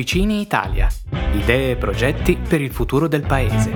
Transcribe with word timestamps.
Officine 0.00 0.40
Italia. 0.40 0.88
Idee 1.34 1.72
e 1.72 1.76
progetti 1.76 2.34
per 2.34 2.62
il 2.62 2.72
futuro 2.72 3.06
del 3.06 3.20
Paese. 3.20 3.70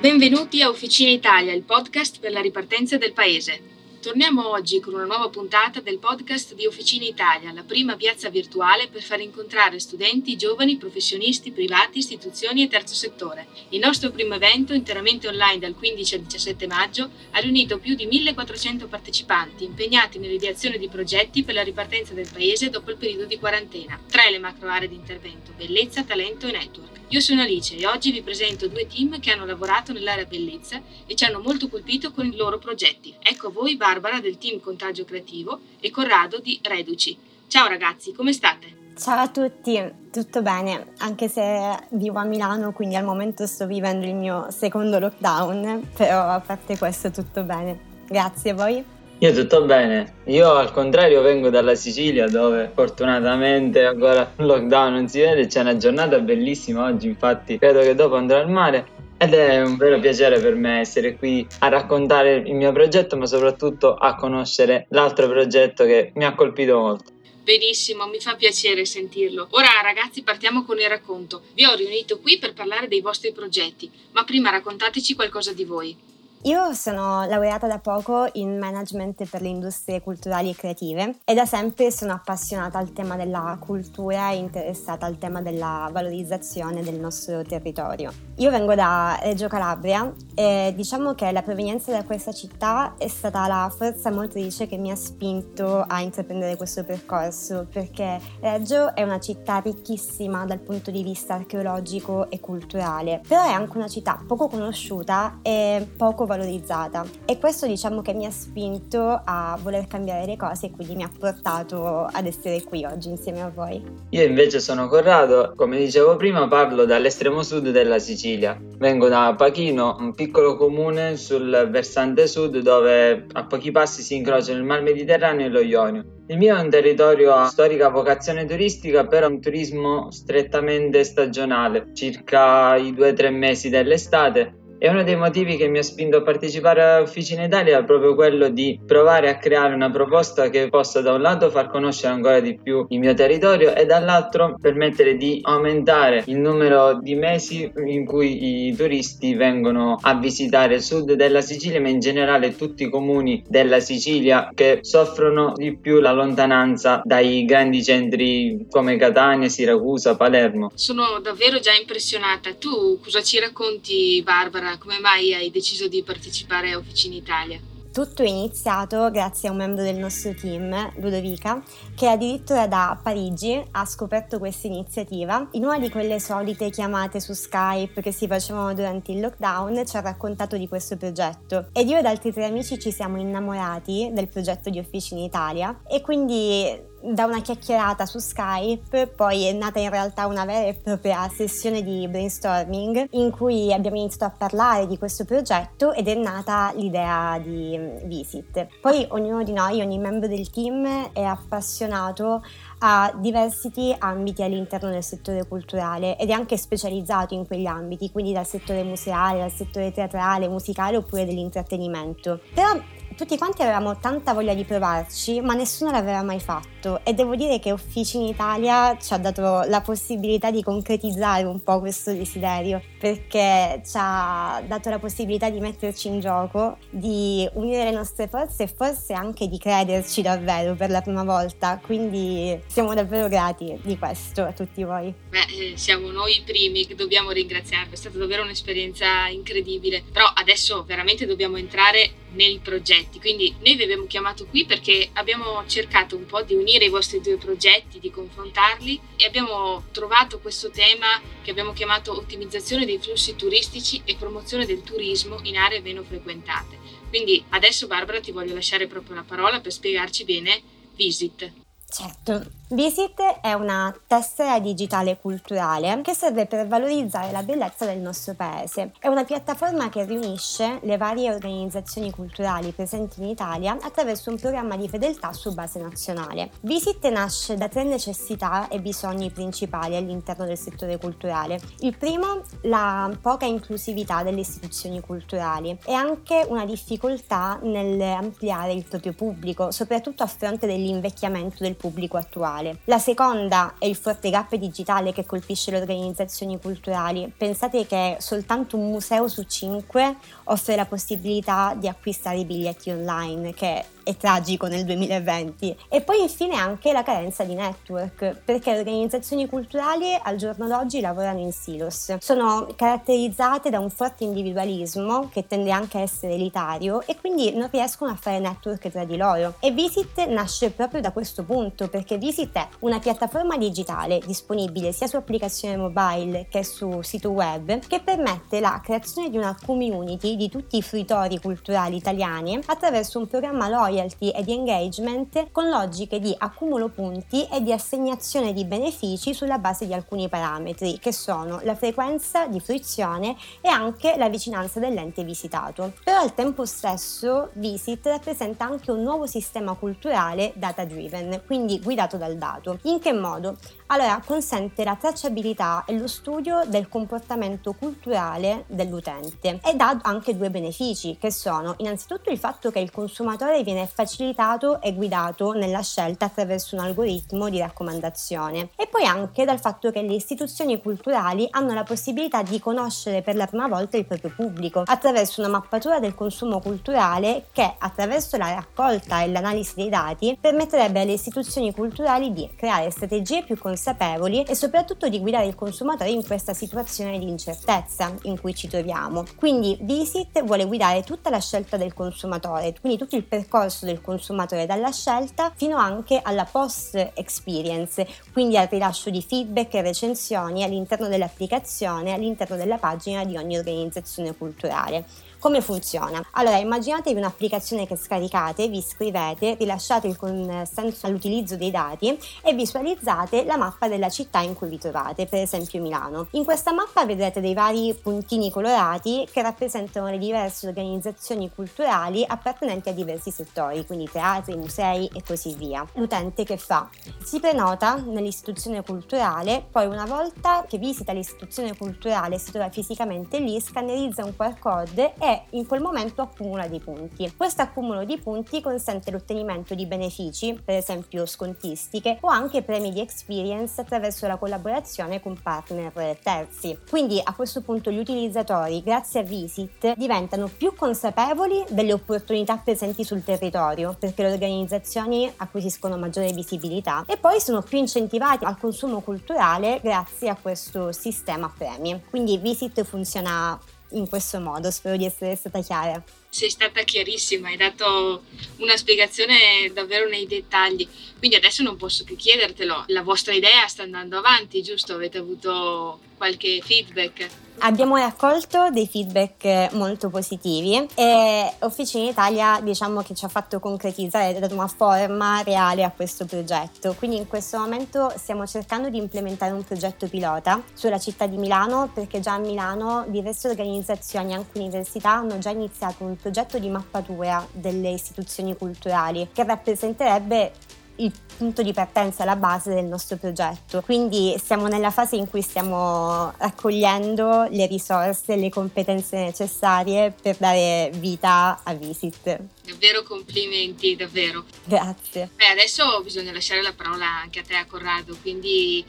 Benvenuti 0.00 0.60
a 0.60 0.68
Officine 0.68 1.12
Italia, 1.12 1.52
il 1.52 1.62
podcast 1.62 2.18
per 2.18 2.32
la 2.32 2.40
ripartenza 2.40 2.98
del 2.98 3.12
Paese. 3.12 3.77
Torniamo 4.00 4.50
oggi 4.50 4.78
con 4.78 4.94
una 4.94 5.06
nuova 5.06 5.28
puntata 5.28 5.80
del 5.80 5.98
podcast 5.98 6.54
di 6.54 6.66
Officina 6.66 7.04
Italia, 7.04 7.50
la 7.50 7.64
prima 7.64 7.96
piazza 7.96 8.30
virtuale 8.30 8.86
per 8.86 9.02
far 9.02 9.20
incontrare 9.20 9.80
studenti, 9.80 10.36
giovani, 10.36 10.76
professionisti, 10.76 11.50
privati, 11.50 11.98
istituzioni 11.98 12.62
e 12.62 12.68
terzo 12.68 12.94
settore. 12.94 13.48
Il 13.70 13.80
nostro 13.80 14.12
primo 14.12 14.34
evento, 14.34 14.72
interamente 14.72 15.26
online 15.26 15.58
dal 15.58 15.74
15 15.74 16.14
al 16.14 16.20
17 16.20 16.66
maggio, 16.68 17.10
ha 17.32 17.40
riunito 17.40 17.78
più 17.78 17.96
di 17.96 18.06
1400 18.06 18.86
partecipanti 18.86 19.64
impegnati 19.64 20.20
nell'ideazione 20.20 20.78
di 20.78 20.88
progetti 20.88 21.42
per 21.42 21.56
la 21.56 21.64
ripartenza 21.64 22.14
del 22.14 22.28
paese 22.32 22.70
dopo 22.70 22.90
il 22.90 22.98
periodo 22.98 23.24
di 23.24 23.36
quarantena. 23.40 23.98
Tre 24.08 24.30
le 24.30 24.38
macro 24.38 24.68
aree 24.68 24.86
di 24.86 24.94
intervento, 24.94 25.52
bellezza, 25.56 26.04
talento 26.04 26.46
e 26.46 26.52
network. 26.52 26.97
Io 27.10 27.20
sono 27.20 27.40
Alice 27.40 27.74
e 27.74 27.86
oggi 27.86 28.12
vi 28.12 28.20
presento 28.20 28.68
due 28.68 28.86
team 28.86 29.18
che 29.18 29.30
hanno 29.30 29.46
lavorato 29.46 29.94
nell'area 29.94 30.26
bellezza 30.26 30.78
e 31.06 31.14
ci 31.14 31.24
hanno 31.24 31.40
molto 31.40 31.68
colpito 31.68 32.12
con 32.12 32.26
i 32.26 32.36
loro 32.36 32.58
progetti. 32.58 33.14
Ecco 33.22 33.46
a 33.46 33.50
voi 33.50 33.76
Barbara 33.76 34.20
del 34.20 34.36
team 34.36 34.60
Contagio 34.60 35.06
Creativo 35.06 35.58
e 35.80 35.90
Corrado 35.90 36.38
di 36.38 36.58
Reduci. 36.62 37.16
Ciao 37.46 37.66
ragazzi, 37.66 38.12
come 38.12 38.34
state? 38.34 38.92
Ciao 38.98 39.20
a 39.20 39.28
tutti, 39.28 39.80
tutto 40.12 40.42
bene, 40.42 40.92
anche 40.98 41.28
se 41.28 41.78
vivo 41.92 42.18
a 42.18 42.24
Milano, 42.24 42.72
quindi 42.72 42.96
al 42.96 43.04
momento 43.04 43.46
sto 43.46 43.66
vivendo 43.66 44.04
il 44.04 44.14
mio 44.14 44.50
secondo 44.50 44.98
lockdown, 44.98 45.92
però 45.96 46.28
a 46.28 46.40
parte 46.40 46.76
questo 46.76 47.10
tutto 47.10 47.42
bene. 47.42 47.86
Grazie 48.06 48.50
a 48.50 48.54
voi. 48.54 48.84
Io 49.20 49.32
tutto 49.32 49.64
bene, 49.64 50.18
io 50.26 50.52
al 50.52 50.70
contrario 50.70 51.22
vengo 51.22 51.50
dalla 51.50 51.74
Sicilia 51.74 52.28
dove 52.28 52.70
fortunatamente 52.72 53.84
ancora 53.84 54.32
il 54.38 54.46
lockdown 54.46 54.92
non 54.92 55.08
si 55.08 55.18
vede, 55.18 55.48
c'è 55.48 55.62
una 55.62 55.76
giornata 55.76 56.20
bellissima 56.20 56.84
oggi, 56.84 57.08
infatti 57.08 57.58
credo 57.58 57.80
che 57.80 57.96
dopo 57.96 58.14
andrò 58.14 58.38
al 58.38 58.48
mare 58.48 58.86
ed 59.18 59.34
è 59.34 59.60
un 59.60 59.76
vero 59.76 59.98
piacere 59.98 60.38
per 60.38 60.54
me 60.54 60.78
essere 60.78 61.16
qui 61.16 61.44
a 61.58 61.68
raccontare 61.68 62.36
il 62.36 62.54
mio 62.54 62.70
progetto 62.70 63.16
ma 63.16 63.26
soprattutto 63.26 63.92
a 63.96 64.14
conoscere 64.14 64.86
l'altro 64.90 65.26
progetto 65.26 65.84
che 65.84 66.12
mi 66.14 66.24
ha 66.24 66.36
colpito 66.36 66.78
molto. 66.78 67.10
Benissimo, 67.42 68.06
mi 68.06 68.20
fa 68.20 68.36
piacere 68.36 68.84
sentirlo. 68.84 69.48
Ora 69.50 69.80
ragazzi 69.82 70.22
partiamo 70.22 70.64
con 70.64 70.78
il 70.78 70.86
racconto. 70.86 71.42
Vi 71.54 71.64
ho 71.64 71.74
riunito 71.74 72.20
qui 72.20 72.38
per 72.38 72.52
parlare 72.52 72.86
dei 72.86 73.00
vostri 73.00 73.32
progetti, 73.32 73.90
ma 74.12 74.22
prima 74.22 74.50
raccontateci 74.50 75.16
qualcosa 75.16 75.52
di 75.52 75.64
voi. 75.64 75.96
Io 76.42 76.72
sono 76.72 77.26
laureata 77.26 77.66
da 77.66 77.80
poco 77.80 78.28
in 78.34 78.58
management 78.58 79.28
per 79.28 79.42
le 79.42 79.48
industrie 79.48 80.00
culturali 80.00 80.50
e 80.50 80.54
creative 80.54 81.16
e 81.24 81.34
da 81.34 81.44
sempre 81.44 81.90
sono 81.90 82.12
appassionata 82.12 82.78
al 82.78 82.92
tema 82.92 83.16
della 83.16 83.56
cultura 83.58 84.30
e 84.30 84.36
interessata 84.36 85.04
al 85.04 85.18
tema 85.18 85.42
della 85.42 85.90
valorizzazione 85.92 86.82
del 86.82 86.94
nostro 86.94 87.42
territorio. 87.42 88.12
Io 88.36 88.50
vengo 88.50 88.76
da 88.76 89.18
Reggio 89.20 89.48
Calabria 89.48 90.12
e 90.36 90.72
diciamo 90.76 91.14
che 91.14 91.32
la 91.32 91.42
provenienza 91.42 91.90
da 91.90 92.04
questa 92.04 92.30
città 92.30 92.94
è 92.96 93.08
stata 93.08 93.48
la 93.48 93.68
forza 93.76 94.12
motrice 94.12 94.68
che 94.68 94.76
mi 94.76 94.92
ha 94.92 94.96
spinto 94.96 95.84
a 95.84 96.00
intraprendere 96.00 96.56
questo 96.56 96.84
percorso 96.84 97.66
perché 97.68 98.20
Reggio 98.38 98.94
è 98.94 99.02
una 99.02 99.18
città 99.18 99.58
ricchissima 99.58 100.44
dal 100.44 100.60
punto 100.60 100.92
di 100.92 101.02
vista 101.02 101.34
archeologico 101.34 102.30
e 102.30 102.38
culturale, 102.38 103.22
però 103.26 103.42
è 103.42 103.50
anche 103.50 103.76
una 103.76 103.88
città 103.88 104.22
poco 104.24 104.46
conosciuta 104.46 105.40
e 105.42 105.84
poco 105.96 106.26
valorizzata 106.28 107.04
e 107.24 107.38
questo 107.38 107.66
diciamo 107.66 108.02
che 108.02 108.12
mi 108.12 108.26
ha 108.26 108.30
spinto 108.30 109.20
a 109.24 109.58
voler 109.60 109.88
cambiare 109.88 110.26
le 110.26 110.36
cose 110.36 110.66
e 110.66 110.70
quindi 110.70 110.94
mi 110.94 111.02
ha 111.02 111.10
portato 111.18 112.04
ad 112.04 112.26
essere 112.26 112.62
qui 112.62 112.84
oggi 112.84 113.08
insieme 113.08 113.42
a 113.42 113.50
voi. 113.52 113.82
Io 114.10 114.22
invece 114.22 114.60
sono 114.60 114.86
Corrado, 114.86 115.54
come 115.56 115.78
dicevo 115.78 116.14
prima 116.14 116.46
parlo 116.46 116.84
dall'estremo 116.84 117.42
sud 117.42 117.70
della 117.70 117.98
Sicilia. 117.98 118.56
Vengo 118.76 119.08
da 119.08 119.34
Pachino, 119.36 119.96
un 119.98 120.14
piccolo 120.14 120.56
comune 120.56 121.16
sul 121.16 121.68
versante 121.70 122.28
sud 122.28 122.58
dove 122.58 123.26
a 123.32 123.44
pochi 123.46 123.72
passi 123.72 124.02
si 124.02 124.14
incrociano 124.14 124.58
il 124.58 124.64
Mar 124.64 124.82
Mediterraneo 124.82 125.46
e 125.46 125.48
lo 125.48 125.60
Ionio. 125.60 126.04
Il 126.28 126.36
mio 126.36 126.54
è 126.54 126.60
un 126.60 126.68
territorio 126.68 127.32
a 127.32 127.46
storica 127.46 127.88
vocazione 127.88 128.44
turistica, 128.44 129.06
però 129.06 129.28
un 129.28 129.40
turismo 129.40 130.10
strettamente 130.10 131.02
stagionale, 131.02 131.88
circa 131.94 132.76
i 132.76 132.92
due 132.92 133.10
o 133.10 133.14
tre 133.14 133.30
mesi 133.30 133.70
dell'estate 133.70 134.66
e 134.78 134.88
uno 134.88 135.02
dei 135.02 135.16
motivi 135.16 135.56
che 135.56 135.66
mi 135.66 135.78
ha 135.78 135.82
spinto 135.82 136.18
a 136.18 136.22
partecipare 136.22 136.82
a 136.82 137.00
Officina 137.00 137.44
Italia 137.44 137.78
è 137.78 137.84
proprio 137.84 138.14
quello 138.14 138.48
di 138.48 138.78
provare 138.86 139.28
a 139.28 139.36
creare 139.38 139.74
una 139.74 139.90
proposta 139.90 140.50
che 140.50 140.68
possa 140.68 141.00
da 141.00 141.12
un 141.12 141.20
lato 141.20 141.50
far 141.50 141.68
conoscere 141.68 142.12
ancora 142.12 142.40
di 142.40 142.56
più 142.56 142.86
il 142.88 142.98
mio 143.00 143.14
territorio 143.14 143.74
e 143.74 143.86
dall'altro 143.86 144.56
permettere 144.60 145.16
di 145.16 145.40
aumentare 145.42 146.22
il 146.26 146.38
numero 146.38 146.98
di 147.00 147.14
mesi 147.16 147.70
in 147.86 148.06
cui 148.06 148.68
i 148.68 148.76
turisti 148.76 149.34
vengono 149.34 149.98
a 150.00 150.14
visitare 150.14 150.76
il 150.76 150.82
sud 150.82 151.14
della 151.14 151.40
Sicilia 151.40 151.80
ma 151.80 151.88
in 151.88 151.98
generale 151.98 152.54
tutti 152.54 152.84
i 152.84 152.90
comuni 152.90 153.42
della 153.48 153.80
Sicilia 153.80 154.50
che 154.54 154.78
soffrono 154.82 155.54
di 155.56 155.76
più 155.76 155.98
la 155.98 156.12
lontananza 156.12 157.02
dai 157.04 157.44
grandi 157.44 157.82
centri 157.82 158.66
come 158.70 158.96
Catania, 158.96 159.48
Siracusa, 159.48 160.16
Palermo. 160.16 160.70
Sono 160.74 161.18
davvero 161.20 161.58
già 161.58 161.72
impressionata. 161.74 162.52
Tu 162.54 163.00
cosa 163.02 163.22
ci 163.22 163.38
racconti 163.38 164.22
Barbara? 164.22 164.67
Come 164.76 164.98
mai 164.98 165.32
hai 165.32 165.50
deciso 165.50 165.88
di 165.88 166.02
partecipare 166.02 166.72
a 166.72 166.76
Officina 166.76 167.14
Italia? 167.14 167.58
Tutto 167.98 168.22
è 168.22 168.28
iniziato 168.28 169.10
grazie 169.10 169.48
a 169.48 169.50
un 169.50 169.58
membro 169.58 169.82
del 169.82 169.96
nostro 169.96 170.32
team, 170.32 170.92
Ludovica, 170.98 171.60
che 171.96 172.08
addirittura 172.08 172.68
da 172.68 172.96
Parigi 173.02 173.60
ha 173.72 173.84
scoperto 173.86 174.38
questa 174.38 174.66
iniziativa. 174.66 175.48
In 175.52 175.64
una 175.64 175.80
di 175.80 175.88
quelle 175.88 176.20
solite 176.20 176.70
chiamate 176.70 177.18
su 177.18 177.32
Skype 177.32 178.00
che 178.00 178.12
si 178.12 178.28
facevano 178.28 178.72
durante 178.74 179.10
il 179.10 179.20
lockdown 179.20 179.84
ci 179.84 179.96
ha 179.96 180.00
raccontato 180.00 180.56
di 180.56 180.68
questo 180.68 180.96
progetto 180.96 181.70
ed 181.72 181.88
io 181.88 181.98
ed 181.98 182.04
altri 182.04 182.32
tre 182.32 182.44
amici 182.44 182.78
ci 182.78 182.92
siamo 182.92 183.16
innamorati 183.16 184.10
del 184.12 184.28
progetto 184.28 184.70
di 184.70 184.78
Officina 184.78 185.22
Italia 185.22 185.80
e 185.88 186.00
quindi 186.00 186.87
da 187.00 187.24
una 187.24 187.40
chiacchierata 187.40 188.06
su 188.06 188.18
Skype, 188.18 189.06
poi 189.08 189.44
è 189.44 189.52
nata 189.52 189.78
in 189.78 189.90
realtà 189.90 190.26
una 190.26 190.44
vera 190.44 190.66
e 190.66 190.74
propria 190.74 191.28
sessione 191.28 191.82
di 191.82 192.06
brainstorming 192.08 193.08
in 193.10 193.30
cui 193.30 193.72
abbiamo 193.72 193.96
iniziato 193.96 194.24
a 194.24 194.36
parlare 194.36 194.86
di 194.86 194.98
questo 194.98 195.24
progetto 195.24 195.92
ed 195.92 196.08
è 196.08 196.14
nata 196.14 196.72
l'idea 196.74 197.38
di 197.38 197.78
Visit. 198.04 198.66
Poi 198.80 199.06
ognuno 199.10 199.42
di 199.42 199.52
noi, 199.52 199.80
ogni 199.80 199.98
membro 199.98 200.28
del 200.28 200.50
team 200.50 201.10
è 201.12 201.22
appassionato 201.22 202.42
a 202.80 203.12
diversi 203.16 203.94
ambiti 203.98 204.42
all'interno 204.42 204.90
del 204.90 205.02
settore 205.02 205.46
culturale 205.46 206.16
ed 206.16 206.30
è 206.30 206.32
anche 206.32 206.56
specializzato 206.56 207.34
in 207.34 207.46
quegli 207.46 207.66
ambiti, 207.66 208.10
quindi 208.10 208.32
dal 208.32 208.46
settore 208.46 208.82
museale, 208.82 209.38
dal 209.40 209.52
settore 209.52 209.92
teatrale, 209.92 210.48
musicale 210.48 210.96
oppure 210.96 211.24
dell'intrattenimento. 211.24 212.40
Però 212.54 212.70
tutti 213.18 213.36
quanti 213.36 213.62
avevamo 213.62 213.98
tanta 213.98 214.32
voglia 214.32 214.54
di 214.54 214.62
provarci, 214.62 215.40
ma 215.40 215.54
nessuno 215.54 215.90
l'aveva 215.90 216.22
mai 216.22 216.38
fatto. 216.38 217.00
E 217.02 217.14
devo 217.14 217.34
dire 217.34 217.58
che 217.58 217.72
Officina 217.72 218.28
Italia 218.28 218.96
ci 218.96 219.12
ha 219.12 219.18
dato 219.18 219.64
la 219.66 219.80
possibilità 219.80 220.52
di 220.52 220.62
concretizzare 220.62 221.42
un 221.42 221.60
po' 221.60 221.80
questo 221.80 222.12
desiderio, 222.12 222.80
perché 223.00 223.82
ci 223.84 223.96
ha 223.96 224.62
dato 224.64 224.88
la 224.88 225.00
possibilità 225.00 225.50
di 225.50 225.58
metterci 225.58 226.06
in 226.06 226.20
gioco, 226.20 226.76
di 226.90 227.48
unire 227.54 227.82
le 227.82 227.90
nostre 227.90 228.28
forze 228.28 228.62
e 228.62 228.66
forse 228.68 229.14
anche 229.14 229.48
di 229.48 229.58
crederci 229.58 230.22
davvero 230.22 230.76
per 230.76 230.90
la 230.90 231.00
prima 231.00 231.24
volta, 231.24 231.80
quindi 231.84 232.56
siamo 232.68 232.94
davvero 232.94 233.26
grati 233.26 233.80
di 233.82 233.98
questo 233.98 234.42
a 234.42 234.52
tutti 234.52 234.84
voi. 234.84 235.12
Beh, 235.28 235.72
eh, 235.72 235.76
siamo 235.76 236.12
noi 236.12 236.36
i 236.36 236.42
primi 236.44 236.86
che 236.86 236.94
dobbiamo 236.94 237.32
ringraziarvi, 237.32 237.94
è 237.94 237.96
stata 237.96 238.16
davvero 238.16 238.44
un'esperienza 238.44 239.26
incredibile, 239.26 240.04
però 240.12 240.30
adesso 240.32 240.84
veramente 240.84 241.26
dobbiamo 241.26 241.56
entrare 241.56 242.26
nei 242.32 242.58
progetti. 242.62 243.18
Quindi 243.18 243.54
noi 243.60 243.76
vi 243.76 243.82
abbiamo 243.82 244.06
chiamato 244.06 244.46
qui 244.46 244.64
perché 244.66 245.10
abbiamo 245.14 245.64
cercato 245.66 246.16
un 246.16 246.26
po' 246.26 246.42
di 246.42 246.54
unire 246.54 246.86
i 246.86 246.90
vostri 246.90 247.20
due 247.20 247.36
progetti, 247.36 247.98
di 247.98 248.10
confrontarli 248.10 249.00
e 249.16 249.24
abbiamo 249.24 249.84
trovato 249.92 250.38
questo 250.40 250.70
tema 250.70 251.06
che 251.42 251.50
abbiamo 251.50 251.72
chiamato 251.72 252.12
ottimizzazione 252.12 252.84
dei 252.84 252.98
flussi 252.98 253.36
turistici 253.36 254.02
e 254.04 254.16
promozione 254.16 254.66
del 254.66 254.82
turismo 254.82 255.38
in 255.42 255.56
aree 255.56 255.80
meno 255.80 256.02
frequentate. 256.02 256.78
Quindi 257.08 257.42
adesso 257.50 257.86
Barbara 257.86 258.20
ti 258.20 258.32
voglio 258.32 258.54
lasciare 258.54 258.86
proprio 258.86 259.14
la 259.14 259.24
parola 259.24 259.60
per 259.60 259.72
spiegarci 259.72 260.24
bene 260.24 260.60
Visit. 260.94 261.52
Certo, 261.90 262.57
Visit 262.70 263.18
è 263.40 263.54
una 263.54 263.94
tessera 264.06 264.60
digitale 264.60 265.16
culturale 265.18 266.02
che 266.02 266.12
serve 266.12 266.44
per 266.44 266.68
valorizzare 266.68 267.32
la 267.32 267.42
bellezza 267.42 267.86
del 267.86 267.96
nostro 267.96 268.34
paese. 268.34 268.92
È 268.98 269.08
una 269.08 269.24
piattaforma 269.24 269.88
che 269.88 270.04
riunisce 270.04 270.78
le 270.82 270.98
varie 270.98 271.32
organizzazioni 271.32 272.10
culturali 272.10 272.72
presenti 272.72 273.22
in 273.22 273.28
Italia 273.28 273.78
attraverso 273.80 274.28
un 274.28 274.38
programma 274.38 274.76
di 274.76 274.86
fedeltà 274.86 275.32
su 275.32 275.54
base 275.54 275.80
nazionale. 275.80 276.50
Visit 276.60 277.08
nasce 277.08 277.56
da 277.56 277.68
tre 277.68 277.84
necessità 277.84 278.68
e 278.68 278.80
bisogni 278.80 279.30
principali 279.30 279.96
all'interno 279.96 280.44
del 280.44 280.58
settore 280.58 280.98
culturale. 280.98 281.58
Il 281.78 281.96
primo, 281.96 282.42
la 282.64 283.10
poca 283.18 283.46
inclusività 283.46 284.22
delle 284.22 284.40
istituzioni 284.40 285.00
culturali 285.00 285.74
e 285.86 285.94
anche 285.94 286.44
una 286.46 286.66
difficoltà 286.66 287.58
nell'ampliare 287.62 288.74
il 288.74 288.84
proprio 288.84 289.14
pubblico, 289.14 289.70
soprattutto 289.70 290.22
a 290.22 290.26
fronte 290.26 290.66
dell'invecchiamento 290.66 291.56
del 291.60 291.74
pubblico 291.74 292.18
attuale 292.18 292.56
culturale. 292.58 292.78
La 292.84 292.98
seconda 292.98 293.74
è 293.78 293.86
il 293.86 293.96
forte 293.96 294.30
gap 294.30 294.54
digitale 294.56 295.12
che 295.12 295.24
colpisce 295.24 295.70
le 295.70 295.78
organizzazioni 295.78 296.58
culturali. 296.60 297.32
Pensate 297.36 297.86
che 297.86 298.16
soltanto 298.20 298.76
un 298.76 298.90
museo 298.90 299.28
su 299.28 299.44
cinque 299.44 300.16
offre 300.44 300.76
la 300.76 300.86
possibilità 300.86 301.74
di 301.76 301.88
acquistare 301.88 302.38
i 302.38 302.44
biglietti 302.44 302.90
online, 302.90 303.54
che 303.54 303.84
è 304.08 304.16
tragico 304.16 304.68
nel 304.68 304.86
2020. 304.86 305.76
E 305.90 306.00
poi 306.00 306.22
infine 306.22 306.56
anche 306.56 306.92
la 306.92 307.02
carenza 307.02 307.44
di 307.44 307.54
network, 307.54 308.40
perché 308.42 308.72
le 308.72 308.78
organizzazioni 308.78 309.46
culturali 309.46 310.18
al 310.22 310.36
giorno 310.36 310.66
d'oggi 310.66 311.00
lavorano 311.00 311.40
in 311.40 311.52
silos. 311.52 312.16
Sono 312.18 312.68
caratterizzate 312.74 313.68
da 313.68 313.78
un 313.78 313.90
forte 313.90 314.24
individualismo 314.24 315.28
che 315.30 315.46
tende 315.46 315.70
anche 315.70 315.98
a 315.98 316.00
essere 316.00 316.32
elitario 316.32 317.02
e 317.04 317.16
quindi 317.20 317.54
non 317.54 317.68
riescono 317.70 318.10
a 318.10 318.14
fare 318.14 318.38
network 318.38 318.88
tra 318.88 319.04
di 319.04 319.18
loro. 319.18 319.56
E 319.60 319.72
Visit 319.72 320.24
nasce 320.28 320.70
proprio 320.70 321.02
da 321.02 321.12
questo 321.12 321.44
punto, 321.44 321.88
perché 321.88 322.16
Visit 322.16 322.56
è 322.56 322.66
una 322.78 323.00
piattaforma 323.00 323.58
digitale 323.58 324.22
disponibile 324.24 324.92
sia 324.92 325.06
su 325.06 325.16
applicazione 325.16 325.76
mobile 325.76 326.46
che 326.48 326.64
su 326.64 327.02
sito 327.02 327.28
web 327.30 327.78
che 327.86 328.00
permette 328.00 328.58
la 328.60 328.80
creazione 328.82 329.28
di 329.28 329.36
una 329.36 329.54
community 329.66 330.34
di 330.36 330.48
tutti 330.48 330.78
i 330.78 330.82
fruitori 330.82 331.38
culturali 331.38 331.96
italiani 331.96 332.58
attraverso 332.64 333.18
un 333.18 333.26
programma 333.26 333.68
loyal 333.68 333.96
loyalty 333.98 334.30
e 334.30 334.42
di 334.42 334.52
engagement 334.52 335.50
con 335.50 335.68
logiche 335.68 336.20
di 336.20 336.34
accumulo 336.38 336.88
punti 336.88 337.46
e 337.50 337.62
di 337.62 337.72
assegnazione 337.72 338.52
di 338.52 338.64
benefici 338.64 339.34
sulla 339.34 339.58
base 339.58 339.86
di 339.86 339.92
alcuni 339.92 340.28
parametri 340.28 340.98
che 340.98 341.12
sono 341.12 341.60
la 341.62 341.74
frequenza 341.74 342.46
di 342.46 342.60
fruizione 342.60 343.36
e 343.60 343.68
anche 343.68 344.14
la 344.16 344.28
vicinanza 344.28 344.78
dell'ente 344.78 345.24
visitato. 345.24 345.92
Però 346.04 346.20
al 346.20 346.34
tempo 346.34 346.64
stesso 346.64 347.50
Visit 347.54 348.06
rappresenta 348.06 348.64
anche 348.64 348.90
un 348.90 349.02
nuovo 349.02 349.26
sistema 349.26 349.74
culturale 349.74 350.52
data 350.54 350.84
driven, 350.84 351.42
quindi 351.46 351.80
guidato 351.80 352.16
dal 352.16 352.36
dato. 352.36 352.78
In 352.82 353.00
che 353.00 353.12
modo? 353.12 353.56
Allora, 353.90 354.20
consente 354.24 354.84
la 354.84 354.96
tracciabilità 354.96 355.84
e 355.86 355.96
lo 355.96 356.06
studio 356.06 356.62
del 356.66 356.88
comportamento 356.88 357.72
culturale 357.72 358.64
dell'utente 358.66 359.60
e 359.64 359.74
dà 359.74 359.98
anche 360.02 360.36
due 360.36 360.50
benefici 360.50 361.16
che 361.18 361.32
sono 361.32 361.74
innanzitutto 361.78 362.30
il 362.30 362.38
fatto 362.38 362.70
che 362.70 362.80
il 362.80 362.90
consumatore 362.90 363.62
viene 363.62 363.87
facilitato 363.92 364.80
e 364.80 364.94
guidato 364.94 365.52
nella 365.52 365.82
scelta 365.82 366.26
attraverso 366.26 366.76
un 366.76 366.82
algoritmo 366.82 367.48
di 367.48 367.58
raccomandazione 367.58 368.70
e 368.76 368.86
poi 368.86 369.04
anche 369.04 369.44
dal 369.44 369.60
fatto 369.60 369.90
che 369.90 370.02
le 370.02 370.14
istituzioni 370.14 370.80
culturali 370.80 371.46
hanno 371.50 371.74
la 371.74 371.82
possibilità 371.82 372.42
di 372.42 372.60
conoscere 372.60 373.22
per 373.22 373.36
la 373.36 373.46
prima 373.46 373.68
volta 373.68 373.96
il 373.96 374.06
proprio 374.06 374.32
pubblico 374.34 374.82
attraverso 374.84 375.40
una 375.40 375.50
mappatura 375.50 376.00
del 376.00 376.14
consumo 376.14 376.60
culturale 376.60 377.46
che 377.52 377.74
attraverso 377.78 378.36
la 378.36 378.54
raccolta 378.54 379.22
e 379.22 379.28
l'analisi 379.28 379.74
dei 379.74 379.88
dati 379.88 380.36
permetterebbe 380.40 381.00
alle 381.00 381.12
istituzioni 381.12 381.72
culturali 381.72 382.32
di 382.32 382.48
creare 382.56 382.90
strategie 382.90 383.42
più 383.44 383.58
consapevoli 383.58 384.42
e 384.42 384.54
soprattutto 384.54 385.08
di 385.08 385.20
guidare 385.20 385.46
il 385.46 385.54
consumatore 385.54 386.10
in 386.10 386.24
questa 386.26 386.54
situazione 386.54 387.18
di 387.18 387.28
incertezza 387.28 388.12
in 388.22 388.40
cui 388.40 388.54
ci 388.54 388.68
troviamo. 388.68 389.24
Quindi 389.36 389.78
Visit 389.80 390.42
vuole 390.42 390.66
guidare 390.66 391.02
tutta 391.02 391.30
la 391.30 391.40
scelta 391.40 391.76
del 391.76 391.94
consumatore, 391.94 392.74
quindi 392.80 392.98
tutto 392.98 393.16
il 393.16 393.24
percorso 393.24 393.67
percorso 393.68 393.86
del 393.86 394.00
consumatore 394.00 394.66
dalla 394.66 394.90
scelta 394.90 395.52
fino 395.54 395.76
anche 395.76 396.20
alla 396.22 396.44
post 396.44 397.12
experience, 397.14 398.06
quindi 398.32 398.56
al 398.56 398.66
rilascio 398.68 399.10
di 399.10 399.22
feedback 399.22 399.74
e 399.74 399.82
recensioni 399.82 400.64
all'interno 400.64 401.08
dell'applicazione, 401.08 402.12
all'interno 402.12 402.56
della 402.56 402.78
pagina 402.78 403.24
di 403.24 403.36
ogni 403.36 403.58
organizzazione 403.58 404.34
culturale. 404.34 405.04
Come 405.40 405.60
funziona? 405.60 406.20
Allora, 406.32 406.56
immaginatevi 406.56 407.16
un'applicazione 407.16 407.86
che 407.86 407.94
scaricate, 407.94 408.66
vi 408.66 408.78
iscrivete, 408.78 409.54
rilasciate 409.54 410.08
il 410.08 410.16
consenso 410.16 411.06
all'utilizzo 411.06 411.54
dei 411.56 411.70
dati 411.70 412.18
e 412.42 412.54
visualizzate 412.54 413.44
la 413.44 413.56
mappa 413.56 413.86
della 413.86 414.08
città 414.08 414.40
in 414.40 414.54
cui 414.54 414.68
vi 414.68 414.78
trovate, 414.78 415.26
per 415.26 415.40
esempio 415.40 415.80
Milano. 415.80 416.26
In 416.32 416.42
questa 416.42 416.72
mappa 416.72 417.06
vedrete 417.06 417.40
dei 417.40 417.54
vari 417.54 417.96
puntini 418.02 418.50
colorati 418.50 419.28
che 419.30 419.40
rappresentano 419.40 420.08
le 420.08 420.18
diverse 420.18 420.66
organizzazioni 420.66 421.48
culturali 421.54 422.24
appartenenti 422.26 422.88
a 422.88 422.92
diversi 422.92 423.30
settori, 423.30 423.86
quindi 423.86 424.10
teatri, 424.10 424.56
musei 424.56 425.08
e 425.14 425.22
così 425.24 425.54
via. 425.54 425.86
L'utente 425.92 426.42
che 426.42 426.56
fa? 426.56 426.88
Si 427.22 427.38
prenota 427.38 427.94
nell'istituzione 427.94 428.82
culturale, 428.82 429.64
poi 429.70 429.86
una 429.86 430.04
volta 430.04 430.64
che 430.68 430.78
visita 430.78 431.12
l'istituzione 431.12 431.76
culturale 431.76 432.34
e 432.34 432.38
si 432.40 432.50
trova 432.50 432.70
fisicamente 432.70 433.38
lì, 433.38 433.60
scannerizza 433.60 434.24
un 434.24 434.34
QR 434.34 434.58
code 434.58 435.14
e 435.20 435.26
e 435.28 435.42
in 435.50 435.66
quel 435.66 435.82
momento 435.82 436.22
accumula 436.22 436.66
dei 436.68 436.80
punti. 436.80 437.30
Questo 437.36 437.60
accumulo 437.60 438.04
di 438.04 438.16
punti 438.18 438.62
consente 438.62 439.10
l'ottenimento 439.10 439.74
di 439.74 439.84
benefici, 439.84 440.58
per 440.64 440.76
esempio 440.76 441.26
scontistiche 441.26 442.16
o 442.20 442.28
anche 442.28 442.62
premi 442.62 442.92
di 442.92 443.00
experience 443.00 443.78
attraverso 443.80 444.26
la 444.26 444.36
collaborazione 444.36 445.20
con 445.20 445.38
partner 445.40 446.16
terzi. 446.22 446.78
Quindi 446.88 447.20
a 447.22 447.34
questo 447.34 447.60
punto 447.60 447.90
gli 447.90 447.98
utilizzatori, 447.98 448.82
grazie 448.82 449.20
a 449.20 449.22
Visit, 449.22 449.94
diventano 449.96 450.48
più 450.48 450.74
consapevoli 450.74 451.62
delle 451.68 451.92
opportunità 451.92 452.56
presenti 452.56 453.04
sul 453.04 453.22
territorio 453.22 453.94
perché 453.98 454.22
le 454.22 454.32
organizzazioni 454.32 455.30
acquisiscono 455.36 455.98
maggiore 455.98 456.32
visibilità 456.32 457.04
e 457.06 457.18
poi 457.18 457.40
sono 457.40 457.60
più 457.60 457.78
incentivati 457.78 458.44
al 458.44 458.58
consumo 458.58 459.00
culturale 459.00 459.80
grazie 459.82 460.30
a 460.30 460.36
questo 460.40 460.92
sistema 460.92 461.52
premi. 461.54 462.02
Quindi 462.08 462.38
Visit 462.38 462.82
funziona 462.84 463.58
in 463.90 464.08
questo 464.08 464.40
modo, 464.40 464.70
spero 464.70 464.96
di 464.96 465.04
essere 465.04 465.34
stata 465.36 465.62
chiara. 465.62 466.02
Sei 466.28 466.50
stata 466.50 466.82
chiarissima, 466.82 467.48
hai 467.48 467.56
dato 467.56 468.22
una 468.58 468.76
spiegazione 468.76 469.70
davvero 469.72 470.08
nei 470.08 470.26
dettagli, 470.26 470.86
quindi 471.18 471.36
adesso 471.36 471.62
non 471.62 471.76
posso 471.76 472.04
che 472.04 472.16
chiedertelo, 472.16 472.84
la 472.88 473.02
vostra 473.02 473.32
idea 473.32 473.66
sta 473.66 473.82
andando 473.82 474.18
avanti, 474.18 474.62
giusto? 474.62 474.94
Avete 474.94 475.18
avuto 475.18 476.00
qualche 476.16 476.60
feedback? 476.62 477.28
Abbiamo 477.60 477.96
raccolto 477.96 478.70
dei 478.70 478.86
feedback 478.86 479.72
molto 479.72 480.10
positivi 480.10 480.88
e 480.94 481.52
Officina 481.60 482.08
Italia 482.08 482.60
diciamo 482.62 483.02
che 483.02 483.14
ci 483.14 483.24
ha 483.24 483.28
fatto 483.28 483.58
concretizzare, 483.58 484.36
ha 484.36 484.38
dato 484.38 484.54
una 484.54 484.68
forma 484.68 485.42
reale 485.42 485.82
a 485.82 485.90
questo 485.90 486.24
progetto. 486.24 486.94
Quindi 486.96 487.16
in 487.16 487.26
questo 487.26 487.58
momento 487.58 488.12
stiamo 488.16 488.46
cercando 488.46 488.88
di 488.88 488.98
implementare 488.98 489.52
un 489.52 489.64
progetto 489.64 490.08
pilota 490.08 490.62
sulla 490.72 490.98
città 490.98 491.26
di 491.26 491.36
Milano 491.36 491.90
perché 491.92 492.20
già 492.20 492.34
a 492.34 492.38
Milano 492.38 493.04
diverse 493.08 493.48
organizzazioni, 493.48 494.34
anche 494.34 494.56
università, 494.58 495.14
hanno 495.14 495.38
già 495.38 495.50
iniziato 495.50 496.04
un 496.04 496.16
progetto 496.16 496.58
di 496.58 496.70
mappatura 496.70 497.44
delle 497.50 497.90
istituzioni 497.90 498.56
culturali 498.56 499.28
che 499.32 499.42
rappresenterebbe 499.42 500.52
il 500.98 501.12
punto 501.36 501.62
di 501.62 501.72
partenza, 501.72 502.24
la 502.24 502.36
base 502.36 502.74
del 502.74 502.84
nostro 502.84 503.16
progetto. 503.16 503.80
Quindi 503.82 504.36
siamo 504.42 504.66
nella 504.66 504.90
fase 504.90 505.16
in 505.16 505.28
cui 505.28 505.42
stiamo 505.42 506.32
raccogliendo 506.36 507.46
le 507.50 507.66
risorse 507.66 508.34
e 508.34 508.36
le 508.36 508.48
competenze 508.48 509.18
necessarie 509.18 510.12
per 510.20 510.36
dare 510.38 510.90
vita 510.94 511.60
a 511.62 511.74
Visit. 511.74 512.40
Davvero 512.64 513.02
complimenti, 513.02 513.96
davvero. 513.96 514.44
Grazie. 514.64 515.30
Beh, 515.36 515.46
adesso 515.46 516.00
bisogna 516.02 516.32
lasciare 516.32 516.62
la 516.62 516.72
parola 516.74 517.06
anche 517.06 517.40
a 517.40 517.42
te, 517.42 517.54
a 517.54 517.66
Corrado, 517.66 518.16
quindi 518.20 518.84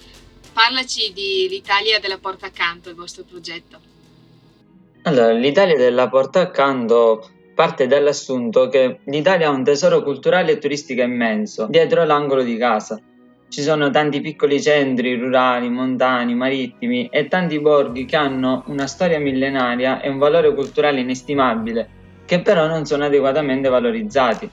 parlaci 0.51 1.13
di 1.13 1.47
l'Italia 1.49 1.99
della 1.99 2.17
Porta 2.17 2.47
Accanto, 2.47 2.89
il 2.89 2.95
vostro 2.95 3.23
progetto. 3.23 3.79
Allora, 5.03 5.31
l'Italia 5.31 5.77
della 5.77 6.09
Porta 6.09 6.41
Accanto 6.41 7.29
parte 7.59 7.87
dall'assunto 7.87 8.69
che 8.69 8.99
l'Italia 9.03 9.49
ha 9.49 9.51
un 9.51 9.65
tesoro 9.65 10.01
culturale 10.01 10.53
e 10.53 10.57
turistico 10.59 11.01
immenso 11.01 11.67
dietro 11.69 12.05
l'angolo 12.05 12.41
di 12.41 12.55
casa. 12.55 12.97
Ci 13.49 13.61
sono 13.61 13.89
tanti 13.89 14.21
piccoli 14.21 14.61
centri 14.61 15.19
rurali, 15.19 15.67
montani, 15.67 16.35
marittimi 16.35 17.09
e 17.11 17.27
tanti 17.27 17.59
borghi 17.59 18.05
che 18.05 18.15
hanno 18.15 18.63
una 18.67 18.87
storia 18.87 19.19
millenaria 19.19 19.99
e 19.99 20.07
un 20.07 20.19
valore 20.19 20.53
culturale 20.53 21.01
inestimabile, 21.01 21.89
che 22.23 22.39
però 22.39 22.65
non 22.65 22.85
sono 22.85 23.03
adeguatamente 23.03 23.67
valorizzati. 23.67 24.49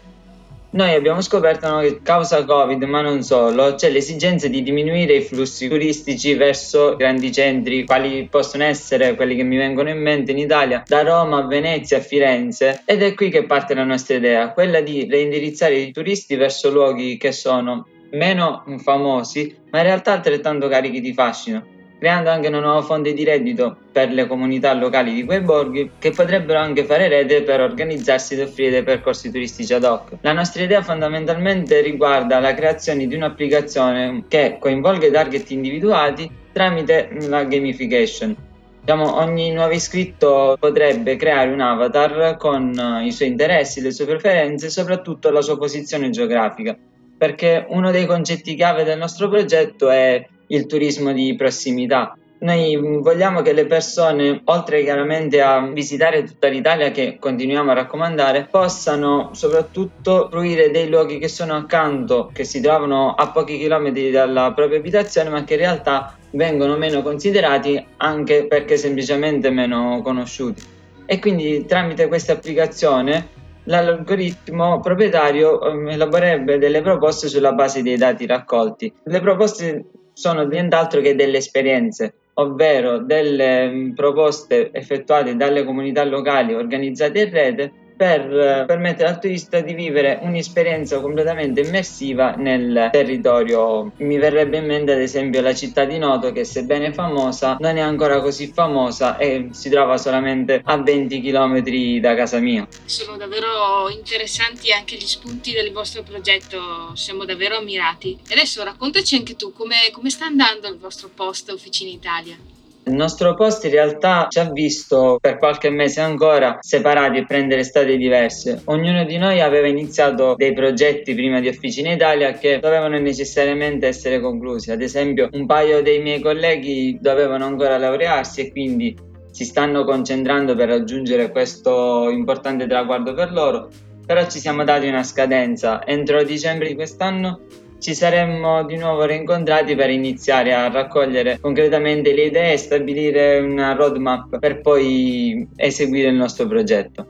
Noi 0.76 0.92
abbiamo 0.92 1.22
scoperto 1.22 1.78
che 1.78 2.00
causa 2.02 2.44
Covid, 2.44 2.82
ma 2.82 3.00
non 3.00 3.22
solo, 3.22 3.76
c'è 3.76 3.88
l'esigenza 3.88 4.46
di 4.46 4.62
diminuire 4.62 5.14
i 5.14 5.22
flussi 5.22 5.68
turistici 5.68 6.34
verso 6.34 6.96
grandi 6.96 7.32
centri, 7.32 7.86
quali 7.86 8.28
possono 8.30 8.64
essere 8.64 9.14
quelli 9.14 9.36
che 9.36 9.42
mi 9.42 9.56
vengono 9.56 9.88
in 9.88 9.98
mente 9.98 10.32
in 10.32 10.38
Italia, 10.38 10.82
da 10.86 11.00
Roma 11.00 11.38
a 11.38 11.46
Venezia 11.46 11.96
a 11.96 12.02
Firenze. 12.02 12.82
Ed 12.84 13.02
è 13.02 13.14
qui 13.14 13.30
che 13.30 13.46
parte 13.46 13.72
la 13.72 13.84
nostra 13.84 14.16
idea, 14.16 14.52
quella 14.52 14.82
di 14.82 15.08
reindirizzare 15.08 15.76
i 15.76 15.92
turisti 15.92 16.36
verso 16.36 16.70
luoghi 16.70 17.16
che 17.16 17.32
sono 17.32 17.86
meno 18.10 18.62
famosi, 18.76 19.56
ma 19.70 19.78
in 19.78 19.84
realtà 19.84 20.12
altrettanto 20.12 20.68
carichi 20.68 21.00
di 21.00 21.14
fascino 21.14 21.75
creando 21.98 22.30
anche 22.30 22.48
una 22.48 22.60
nuova 22.60 22.82
fonte 22.82 23.12
di 23.12 23.24
reddito 23.24 23.76
per 23.90 24.10
le 24.10 24.26
comunità 24.26 24.72
locali 24.74 25.14
di 25.14 25.24
quei 25.24 25.40
borghi 25.40 25.92
che 25.98 26.10
potrebbero 26.10 26.58
anche 26.58 26.84
fare 26.84 27.08
rete 27.08 27.42
per 27.42 27.60
organizzarsi 27.60 28.34
ed 28.34 28.40
offrire 28.40 28.70
dei 28.70 28.82
percorsi 28.82 29.30
turistici 29.30 29.72
ad 29.72 29.84
hoc. 29.84 30.18
La 30.20 30.32
nostra 30.32 30.62
idea 30.62 30.82
fondamentalmente 30.82 31.80
riguarda 31.80 32.38
la 32.38 32.54
creazione 32.54 33.06
di 33.06 33.14
un'applicazione 33.14 34.24
che 34.28 34.58
coinvolga 34.60 35.06
i 35.06 35.10
target 35.10 35.50
individuati 35.50 36.30
tramite 36.52 37.10
la 37.28 37.44
gamification. 37.44 38.36
Diciamo, 38.80 39.16
ogni 39.16 39.50
nuovo 39.50 39.72
iscritto 39.72 40.56
potrebbe 40.60 41.16
creare 41.16 41.50
un 41.50 41.60
avatar 41.60 42.36
con 42.36 43.00
i 43.02 43.10
suoi 43.10 43.28
interessi, 43.28 43.80
le 43.80 43.90
sue 43.90 44.06
preferenze 44.06 44.66
e 44.66 44.70
soprattutto 44.70 45.30
la 45.30 45.42
sua 45.42 45.58
posizione 45.58 46.10
geografica, 46.10 46.76
perché 47.18 47.66
uno 47.68 47.90
dei 47.90 48.06
concetti 48.06 48.54
chiave 48.54 48.84
del 48.84 48.96
nostro 48.96 49.28
progetto 49.28 49.90
è 49.90 50.24
il 50.48 50.66
turismo 50.66 51.12
di 51.12 51.34
prossimità. 51.36 52.16
Noi 52.38 52.76
vogliamo 52.76 53.40
che 53.40 53.54
le 53.54 53.64
persone, 53.64 54.42
oltre 54.44 54.82
chiaramente 54.82 55.40
a 55.40 55.66
visitare 55.68 56.22
tutta 56.22 56.48
l'Italia 56.48 56.90
che 56.90 57.16
continuiamo 57.18 57.70
a 57.70 57.74
raccomandare, 57.74 58.48
possano 58.50 59.30
soprattutto 59.32 60.28
fruire 60.30 60.70
dei 60.70 60.88
luoghi 60.90 61.18
che 61.18 61.28
sono 61.28 61.54
accanto, 61.54 62.30
che 62.34 62.44
si 62.44 62.60
trovano 62.60 63.14
a 63.14 63.30
pochi 63.30 63.56
chilometri 63.56 64.10
dalla 64.10 64.52
propria 64.52 64.78
abitazione, 64.78 65.30
ma 65.30 65.44
che 65.44 65.54
in 65.54 65.60
realtà 65.60 66.14
vengono 66.32 66.76
meno 66.76 67.00
considerati 67.00 67.82
anche 67.96 68.46
perché 68.46 68.76
semplicemente 68.76 69.48
meno 69.48 70.02
conosciuti. 70.02 70.62
E 71.06 71.18
quindi 71.18 71.64
tramite 71.64 72.06
questa 72.06 72.34
applicazione 72.34 73.28
l'algoritmo 73.66 74.80
proprietario 74.80 75.60
ehm, 75.60 75.88
elaborerebbe 75.88 76.58
delle 76.58 76.82
proposte 76.82 77.28
sulla 77.28 77.52
base 77.52 77.82
dei 77.82 77.96
dati 77.96 78.26
raccolti. 78.26 78.92
Le 79.04 79.20
proposte 79.20 79.84
sono 80.16 80.46
nient'altro 80.46 81.02
che 81.02 81.14
delle 81.14 81.36
esperienze, 81.36 82.14
ovvero 82.34 83.00
delle 83.00 83.68
mm, 83.68 83.92
proposte 83.92 84.72
effettuate 84.72 85.36
dalle 85.36 85.62
comunità 85.62 86.04
locali 86.04 86.54
organizzate 86.54 87.20
in 87.20 87.30
rete 87.30 87.72
per 87.96 88.20
eh, 88.20 88.64
permettere 88.66 89.08
al 89.08 89.18
turista 89.18 89.60
di 89.60 89.72
vivere 89.72 90.18
un'esperienza 90.22 91.00
completamente 91.00 91.62
immersiva 91.62 92.32
nel 92.32 92.90
territorio. 92.92 93.92
Mi 93.96 94.18
verrebbe 94.18 94.58
in 94.58 94.66
mente 94.66 94.92
ad 94.92 95.00
esempio 95.00 95.40
la 95.40 95.54
città 95.54 95.84
di 95.84 95.98
Noto 95.98 96.32
che 96.32 96.44
sebbene 96.44 96.92
famosa 96.92 97.56
non 97.58 97.76
è 97.76 97.80
ancora 97.80 98.20
così 98.20 98.52
famosa 98.52 99.16
e 99.16 99.48
si 99.52 99.70
trova 99.70 99.96
solamente 99.96 100.60
a 100.62 100.76
20 100.76 101.20
km 101.20 101.62
da 102.00 102.14
casa 102.14 102.38
mia. 102.38 102.68
Sono 102.84 103.16
davvero 103.16 103.88
interessanti 103.88 104.72
anche 104.72 104.96
gli 104.96 105.06
spunti 105.06 105.52
del 105.52 105.72
vostro 105.72 106.02
progetto, 106.02 106.94
siamo 106.94 107.24
davvero 107.24 107.56
ammirati. 107.56 108.18
E 108.28 108.34
adesso 108.34 108.62
raccontaci 108.62 109.16
anche 109.16 109.36
tu 109.36 109.52
come, 109.52 109.76
come 109.92 110.10
sta 110.10 110.26
andando 110.26 110.68
il 110.68 110.78
vostro 110.78 111.08
post 111.14 111.50
Officina 111.50 111.90
Italia. 111.90 112.55
Il 112.88 112.94
nostro 112.94 113.34
post 113.34 113.64
in 113.64 113.72
realtà 113.72 114.28
ci 114.28 114.38
ha 114.38 114.48
visto 114.48 115.18
per 115.20 115.38
qualche 115.38 115.70
mese 115.70 116.00
ancora 116.00 116.58
separati 116.60 117.18
e 117.18 117.26
prendere 117.26 117.64
strade 117.64 117.96
diverse. 117.96 118.62
Ognuno 118.66 119.04
di 119.04 119.18
noi 119.18 119.40
aveva 119.40 119.66
iniziato 119.66 120.36
dei 120.36 120.52
progetti 120.52 121.12
prima 121.12 121.40
di 121.40 121.48
Officina 121.48 121.92
Italia 121.92 122.34
che 122.34 122.60
dovevano 122.60 122.96
necessariamente 123.00 123.88
essere 123.88 124.20
conclusi. 124.20 124.70
Ad 124.70 124.82
esempio, 124.82 125.28
un 125.32 125.46
paio 125.46 125.82
dei 125.82 126.00
miei 126.00 126.20
colleghi 126.20 126.96
dovevano 127.00 127.44
ancora 127.44 127.76
laurearsi 127.76 128.42
e 128.42 128.50
quindi 128.52 128.96
si 129.32 129.44
stanno 129.44 129.82
concentrando 129.82 130.54
per 130.54 130.68
raggiungere 130.68 131.32
questo 131.32 132.08
importante 132.08 132.68
traguardo 132.68 133.14
per 133.14 133.32
loro. 133.32 133.68
Però 134.06 134.24
ci 134.28 134.38
siamo 134.38 134.62
dati 134.62 134.86
una 134.86 135.02
scadenza. 135.02 135.84
Entro 135.84 136.22
dicembre 136.22 136.68
di 136.68 136.76
quest'anno 136.76 137.40
ci 137.86 137.94
saremmo 137.94 138.64
di 138.64 138.74
nuovo 138.74 139.04
rincontrati 139.04 139.76
per 139.76 139.90
iniziare 139.90 140.52
a 140.52 140.68
raccogliere 140.68 141.38
concretamente 141.38 142.12
le 142.12 142.24
idee 142.24 142.54
e 142.54 142.56
stabilire 142.56 143.38
una 143.38 143.74
roadmap 143.74 144.40
per 144.40 144.60
poi 144.60 145.46
eseguire 145.54 146.08
il 146.08 146.16
nostro 146.16 146.48
progetto. 146.48 147.06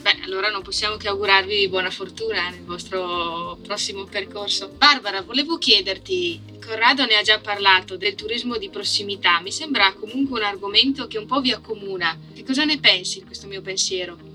Beh, 0.00 0.18
allora 0.22 0.48
non 0.48 0.62
possiamo 0.62 0.96
che 0.96 1.08
augurarvi 1.08 1.68
buona 1.68 1.90
fortuna 1.90 2.50
nel 2.50 2.62
vostro 2.62 3.58
prossimo 3.66 4.04
percorso. 4.04 4.70
Barbara, 4.76 5.22
volevo 5.22 5.58
chiederti, 5.58 6.40
Corrado 6.64 7.04
ne 7.04 7.16
ha 7.16 7.22
già 7.22 7.40
parlato 7.40 7.96
del 7.96 8.14
turismo 8.14 8.58
di 8.58 8.68
prossimità, 8.68 9.40
mi 9.40 9.50
sembra 9.50 9.92
comunque 9.98 10.38
un 10.38 10.46
argomento 10.46 11.08
che 11.08 11.18
un 11.18 11.26
po' 11.26 11.40
vi 11.40 11.50
accomuna. 11.50 12.16
Che 12.32 12.44
cosa 12.44 12.62
ne 12.62 12.78
pensi 12.78 13.18
di 13.18 13.24
questo 13.24 13.48
mio 13.48 13.60
pensiero? 13.60 14.31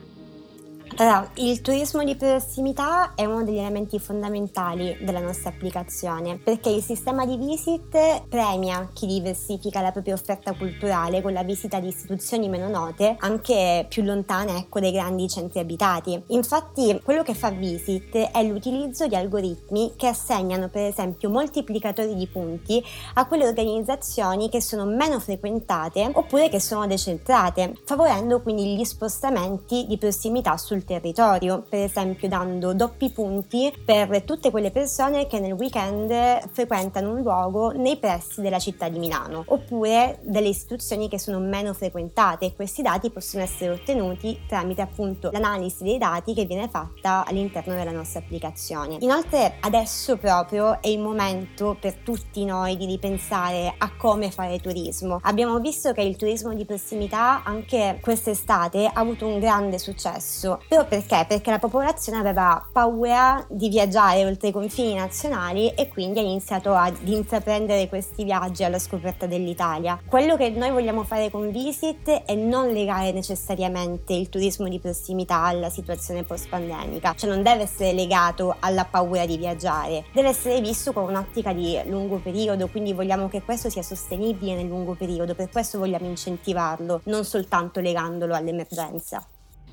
Allora, 0.96 1.30
il 1.36 1.62
turismo 1.62 2.04
di 2.04 2.16
prossimità 2.16 3.14
è 3.14 3.26
uno 3.26 3.44
degli 3.44 3.60
elementi 3.60 4.00
fondamentali 4.00 4.98
della 5.02 5.20
nostra 5.20 5.50
applicazione 5.50 6.40
perché 6.44 6.70
il 6.70 6.82
sistema 6.82 7.26
di 7.26 7.38
visit 7.38 8.24
premia 8.28 8.90
chi 8.94 9.06
diversifica 9.06 9.82
la 9.82 9.92
propria 9.92 10.16
offerta 10.16 10.54
culturale 10.54 11.22
con 11.22 11.34
la 11.34 11.44
visita 11.44 11.80
di 11.80 11.90
istituzioni 11.90 12.50
meno 12.50 12.68
note, 12.68 13.16
anche 13.20 13.86
più 13.88 14.02
lontane 14.04 14.58
ecco, 14.58 14.80
dai 14.80 14.92
grandi 14.92 15.28
centri 15.28 15.60
abitati. 15.60 16.20
Infatti, 16.28 17.00
quello 17.04 17.22
che 17.22 17.36
fa 17.36 17.52
Visit 17.52 18.18
è 18.18 18.44
l'utilizzo 18.44 19.06
di 19.08 19.16
algoritmi 19.16 19.94
che 19.96 20.08
assegnano 20.08 20.68
per 20.70 20.86
esempio 20.86 21.30
moltiplicatori 21.30 22.16
di 22.16 22.28
punti 22.28 22.84
a 23.16 23.28
quelle 23.28 23.46
organizzazioni 23.46 24.50
che 24.50 24.62
sono 24.62 24.86
meno 24.86 25.20
frequentate 25.20 26.10
oppure 26.12 26.50
che 26.50 26.60
sono 26.60 26.88
decentrate, 26.88 27.74
favorendo 27.86 28.42
quindi 28.42 28.76
gli 28.76 28.84
spostamenti 28.84 29.86
di 29.88 29.98
prossimità 29.98 30.58
sul 30.58 30.77
territorio, 30.84 31.64
per 31.68 31.82
esempio 31.82 32.28
dando 32.28 32.74
doppi 32.74 33.10
punti 33.10 33.74
per 33.84 34.24
tutte 34.24 34.52
quelle 34.52 34.72
persone 34.72 35.28
che 35.28 35.40
nel 35.40 35.54
weekend 35.54 36.50
frequentano 36.52 37.12
un 37.12 37.22
luogo 37.22 37.72
nei 37.72 37.98
pressi 37.98 38.42
della 38.42 38.60
città 38.60 38.90
di 38.90 39.00
Milano, 39.00 39.44
oppure 39.48 40.20
delle 40.22 40.48
istituzioni 40.50 41.08
che 41.08 41.20
sono 41.20 41.40
meno 41.40 41.74
frequentate 41.74 42.54
questi 42.54 42.82
dati 42.82 43.10
possono 43.10 43.44
essere 43.44 43.72
ottenuti 43.72 44.40
tramite 44.48 44.82
appunto 44.82 45.30
l'analisi 45.32 45.84
dei 45.84 45.98
dati 45.98 46.34
che 46.34 46.46
viene 46.46 46.68
fatta 46.68 47.26
all'interno 47.26 47.76
della 47.76 47.92
nostra 47.92 48.20
applicazione. 48.20 48.98
Inoltre 49.00 49.58
adesso 49.62 50.18
proprio 50.18 50.82
è 50.82 50.88
il 50.88 51.00
momento 51.00 51.78
per 51.80 51.96
tutti 51.96 52.44
noi 52.46 52.78
di 52.78 52.86
ripensare 52.86 53.74
a 53.78 53.92
come 53.96 54.32
fare 54.32 54.60
turismo. 54.60 55.20
Abbiamo 55.22 55.60
visto 55.60 55.92
che 55.94 56.02
il 56.02 56.16
turismo 56.16 56.54
di 56.54 56.66
prossimità 56.66 57.44
anche 57.44 58.00
quest'estate 58.02 58.86
ha 58.86 59.00
avuto 59.00 59.26
un 59.28 59.40
grande 59.40 59.78
successo, 59.78 60.62
però 60.68 60.86
perché? 60.86 61.26
Perché 61.28 61.50
la 61.50 61.60
popolazione 61.60 62.20
aveva 62.20 62.66
paura 62.72 63.46
di 63.50 63.70
viaggiare 63.70 64.26
oltre 64.26 64.50
i 64.50 64.52
confini 64.52 64.96
nazionali 64.96 65.70
e 65.74 65.88
quindi 65.88 66.20
ha 66.20 66.24
iniziato 66.24 66.74
ad 66.74 66.96
intraprendere 67.08 67.88
questi 67.88 68.26
viaggi 68.26 68.64
alla 68.64 68.80
scoperta 68.80 69.26
dell'Italia. 69.26 70.00
Quello 70.06 70.36
che 70.36 70.50
noi 70.50 70.72
vogliamo 70.72 71.04
fare 71.04 71.32
con 71.32 71.52
Visit 71.52 72.10
è 72.26 72.36
non 72.36 72.68
legare 72.72 73.14
necessariamente 73.14 74.14
il 74.14 74.28
turismo 74.28 74.68
di 74.68 74.80
prossimità 74.80 75.44
alla 75.44 75.70
situazione 75.70 76.24
post-pandemica, 76.24 77.14
cioè 77.16 77.30
non 77.30 77.44
deve 77.44 77.64
essere 77.64 77.94
legato 77.94 78.56
alla 78.60 78.84
paura 78.84 79.26
di 79.26 79.38
viaggiare, 79.38 80.06
deve 80.12 80.30
essere 80.30 80.60
visto 80.60 80.92
con 80.92 81.04
un'ottica 81.04 81.54
di 81.54 81.80
lungo 81.86 82.18
periodo, 82.18 82.68
quindi 82.68 82.92
vogliamo 82.92 83.30
che 83.30 83.42
questo 83.42 83.70
sia 83.70 83.84
sostenibile 83.84 84.56
nel 84.56 84.68
lungo 84.68 84.96
periodo, 84.96 85.34
per 85.34 85.50
questo 85.50 85.78
vogliamo 85.78 86.08
incentivarlo, 86.08 87.02
non 87.06 87.24
soltanto 87.24 87.80
legandolo 87.80 88.36
all'emergenza. 88.36 89.26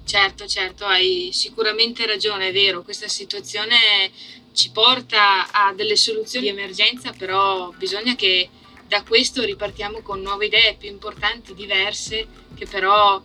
Certo, 0.06 0.46
certo, 0.46 0.84
hai 0.84 1.30
sicuramente 1.32 2.04
ragione, 2.06 2.49
è 2.49 2.52
vero, 2.52 2.82
questa 2.82 3.08
situazione 3.08 4.12
ci 4.52 4.70
porta 4.70 5.50
a 5.50 5.73
delle 5.73 5.96
soluzioni 5.96 6.44
di 6.46 6.50
emergenza, 6.52 7.12
però 7.12 7.70
bisogna 7.70 8.14
che 8.14 8.50
da 8.87 9.02
questo 9.02 9.42
ripartiamo 9.42 10.02
con 10.02 10.20
nuove 10.20 10.46
idee 10.46 10.76
più 10.76 10.90
importanti, 10.90 11.54
diverse, 11.54 12.28
che 12.54 12.66
però 12.66 13.20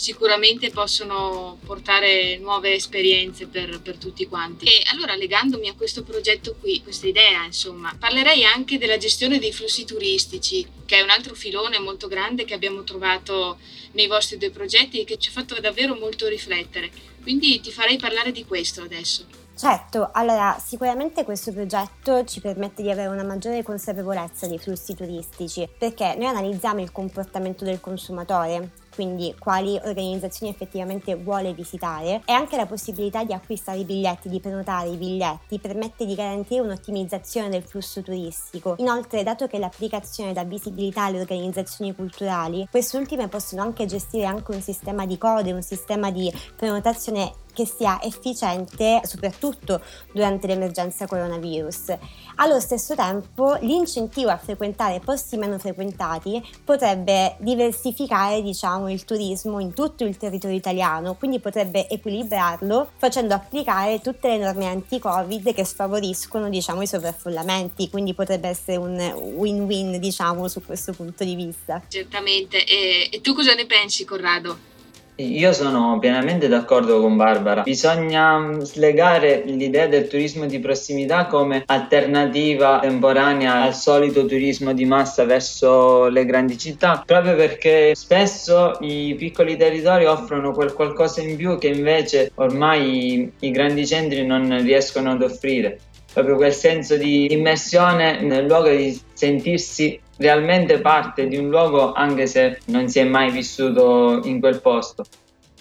sicuramente 0.00 0.70
possono 0.70 1.58
portare 1.64 2.38
nuove 2.38 2.72
esperienze 2.72 3.46
per, 3.46 3.82
per, 3.82 3.98
tutti 3.98 4.26
quanti. 4.26 4.64
E 4.64 4.82
allora 4.90 5.14
legandomi 5.14 5.68
a 5.68 5.74
questo 5.74 6.02
progetto 6.02 6.56
qui, 6.58 6.82
questa 6.82 7.06
idea, 7.06 7.44
insomma, 7.44 7.94
parlerei 7.98 8.44
anche 8.44 8.78
della 8.78 8.96
gestione 8.96 9.38
dei 9.38 9.52
flussi 9.52 9.84
turistici, 9.84 10.66
che 10.86 10.96
è 10.96 11.02
un 11.02 11.10
altro 11.10 11.34
filone 11.34 11.78
molto 11.78 12.08
grande 12.08 12.46
che 12.46 12.54
abbiamo 12.54 12.82
trovato 12.82 13.58
nei 13.92 14.06
vostri 14.06 14.38
due 14.38 14.50
progetti 14.50 15.00
e 15.00 15.04
che 15.04 15.18
ci 15.18 15.28
ha 15.28 15.32
fatto 15.32 15.60
davvero 15.60 15.94
molto 15.94 16.26
riflettere. 16.28 16.90
Quindi 17.22 17.60
ti 17.60 17.70
farei 17.70 17.98
parlare 17.98 18.32
di 18.32 18.46
questo 18.46 18.80
adesso. 18.82 19.26
Certo, 19.54 20.08
allora 20.14 20.56
sicuramente 20.58 21.22
questo 21.24 21.52
progetto 21.52 22.24
ci 22.24 22.40
permette 22.40 22.80
di 22.82 22.90
avere 22.90 23.08
una 23.08 23.24
maggiore 23.24 23.62
consapevolezza 23.62 24.46
dei 24.46 24.58
flussi 24.58 24.94
turistici 24.94 25.68
perché 25.78 26.14
noi 26.16 26.28
analizziamo 26.28 26.80
il 26.80 26.90
comportamento 26.90 27.64
del 27.64 27.78
consumatore, 27.78 28.70
quindi 29.00 29.34
quali 29.38 29.80
organizzazioni 29.82 30.52
effettivamente 30.52 31.14
vuole 31.14 31.54
visitare 31.54 32.20
e 32.26 32.32
anche 32.32 32.56
la 32.56 32.66
possibilità 32.66 33.24
di 33.24 33.32
acquistare 33.32 33.78
i 33.78 33.84
biglietti, 33.84 34.28
di 34.28 34.40
prenotare 34.40 34.90
i 34.90 34.96
biglietti 34.96 35.58
permette 35.58 36.04
di 36.04 36.14
garantire 36.14 36.60
un'ottimizzazione 36.60 37.48
del 37.48 37.62
flusso 37.62 38.02
turistico. 38.02 38.74
Inoltre, 38.76 39.22
dato 39.22 39.46
che 39.46 39.58
l'applicazione 39.58 40.34
dà 40.34 40.44
visibilità 40.44 41.04
alle 41.04 41.20
organizzazioni 41.20 41.94
culturali, 41.94 42.68
queste 42.70 42.98
ultime 42.98 43.28
possono 43.28 43.62
anche 43.62 43.86
gestire 43.86 44.26
anche 44.26 44.54
un 44.54 44.60
sistema 44.60 45.06
di 45.06 45.16
code, 45.16 45.52
un 45.52 45.62
sistema 45.62 46.10
di 46.10 46.30
prenotazione 46.54 47.32
che 47.60 47.66
sia 47.66 48.00
efficiente 48.02 49.02
soprattutto 49.04 49.82
durante 50.12 50.46
l'emergenza 50.46 51.06
coronavirus. 51.06 51.96
Allo 52.36 52.58
stesso 52.58 52.94
tempo 52.94 53.58
l'incentivo 53.60 54.30
a 54.30 54.38
frequentare 54.38 55.00
posti 55.00 55.36
meno 55.36 55.58
frequentati 55.58 56.42
potrebbe 56.64 57.36
diversificare 57.38 58.40
diciamo, 58.40 58.90
il 58.90 59.04
turismo 59.04 59.60
in 59.60 59.74
tutto 59.74 60.04
il 60.04 60.16
territorio 60.16 60.56
italiano, 60.56 61.16
quindi 61.16 61.38
potrebbe 61.38 61.88
equilibrarlo 61.88 62.92
facendo 62.96 63.34
applicare 63.34 64.00
tutte 64.00 64.28
le 64.28 64.38
norme 64.38 64.66
anti-Covid 64.66 65.52
che 65.52 65.64
sfavoriscono 65.64 66.48
diciamo, 66.48 66.80
i 66.80 66.86
sovraffollamenti, 66.86 67.90
quindi 67.90 68.14
potrebbe 68.14 68.48
essere 68.48 68.78
un 68.78 68.98
win-win 69.34 69.98
diciamo, 69.98 70.48
su 70.48 70.64
questo 70.64 70.92
punto 70.92 71.24
di 71.24 71.34
vista. 71.34 71.82
Certamente, 71.88 72.64
e, 72.64 73.08
e 73.12 73.20
tu 73.20 73.34
cosa 73.34 73.52
ne 73.54 73.66
pensi 73.66 74.04
Corrado? 74.04 74.70
Io 75.20 75.52
sono 75.52 75.98
pienamente 75.98 76.48
d'accordo 76.48 77.00
con 77.00 77.16
Barbara. 77.16 77.62
Bisogna 77.62 78.56
slegare 78.60 79.42
l'idea 79.44 79.86
del 79.86 80.08
turismo 80.08 80.46
di 80.46 80.58
prossimità 80.60 81.26
come 81.26 81.62
alternativa 81.66 82.78
temporanea 82.80 83.62
al 83.62 83.74
solito 83.74 84.24
turismo 84.24 84.72
di 84.72 84.86
massa 84.86 85.24
verso 85.24 86.08
le 86.08 86.24
grandi 86.24 86.56
città, 86.56 87.02
proprio 87.04 87.36
perché 87.36 87.94
spesso 87.94 88.78
i 88.80 89.14
piccoli 89.18 89.56
territori 89.56 90.06
offrono 90.06 90.52
quel 90.52 90.72
qualcosa 90.72 91.20
in 91.20 91.36
più 91.36 91.58
che 91.58 91.68
invece 91.68 92.32
ormai 92.36 93.30
i 93.40 93.50
grandi 93.50 93.86
centri 93.86 94.24
non 94.24 94.62
riescono 94.62 95.10
ad 95.12 95.22
offrire. 95.22 95.80
Proprio 96.12 96.36
quel 96.36 96.52
senso 96.52 96.96
di 96.96 97.32
immersione 97.32 98.20
nel 98.20 98.46
luogo 98.46 98.68
di 98.68 98.98
sentirsi 99.12 99.98
realmente 100.16 100.80
parte 100.80 101.28
di 101.28 101.36
un 101.36 101.48
luogo 101.48 101.92
anche 101.92 102.26
se 102.26 102.58
non 102.66 102.88
si 102.88 102.98
è 102.98 103.04
mai 103.04 103.30
vissuto 103.30 104.20
in 104.24 104.40
quel 104.40 104.60
posto 104.60 105.04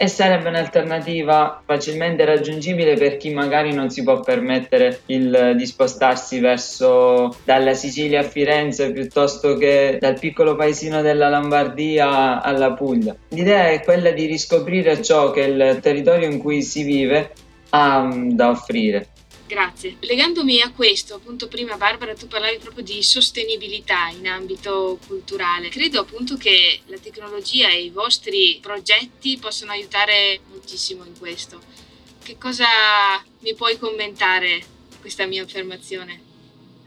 e 0.02 0.08
sarebbe 0.08 0.48
un'alternativa 0.48 1.62
facilmente 1.66 2.24
raggiungibile 2.24 2.96
per 2.96 3.18
chi 3.18 3.34
magari 3.34 3.74
non 3.74 3.90
si 3.90 4.02
può 4.02 4.22
permettere 4.22 5.02
il, 5.08 5.56
di 5.58 5.66
spostarsi 5.66 6.40
verso 6.40 7.36
dalla 7.44 7.74
Sicilia 7.74 8.22
a 8.22 8.24
Firenze 8.24 8.94
piuttosto 8.94 9.58
che 9.58 9.98
dal 10.00 10.18
piccolo 10.18 10.56
paesino 10.56 11.02
della 11.02 11.28
Lombardia 11.28 12.42
alla 12.42 12.72
Puglia. 12.72 13.14
L'idea 13.32 13.72
è 13.72 13.84
quella 13.84 14.12
di 14.12 14.26
riscoprire 14.26 15.02
ciò 15.02 15.32
che 15.32 15.42
il 15.42 15.80
territorio 15.82 16.30
in 16.30 16.40
cui 16.40 16.62
si 16.62 16.84
vive 16.84 17.34
ha 17.72 18.10
da 18.30 18.52
offrire. 18.52 19.06
Grazie. 19.50 19.98
Legandomi 20.02 20.62
a 20.62 20.72
questo, 20.72 21.16
appunto 21.16 21.48
prima 21.48 21.76
Barbara 21.76 22.14
tu 22.14 22.28
parlavi 22.28 22.60
proprio 22.60 22.84
di 22.84 23.02
sostenibilità 23.02 24.10
in 24.10 24.28
ambito 24.28 25.00
culturale. 25.08 25.70
Credo 25.70 26.02
appunto 26.02 26.38
che 26.38 26.82
la 26.86 27.00
tecnologia 27.00 27.68
e 27.68 27.86
i 27.86 27.90
vostri 27.90 28.60
progetti 28.62 29.40
possano 29.40 29.72
aiutare 29.72 30.42
moltissimo 30.52 31.04
in 31.04 31.18
questo. 31.18 31.60
Che 32.22 32.38
cosa 32.38 32.68
mi 33.40 33.56
puoi 33.56 33.80
commentare 33.80 34.62
questa 35.00 35.26
mia 35.26 35.42
affermazione? 35.42 36.28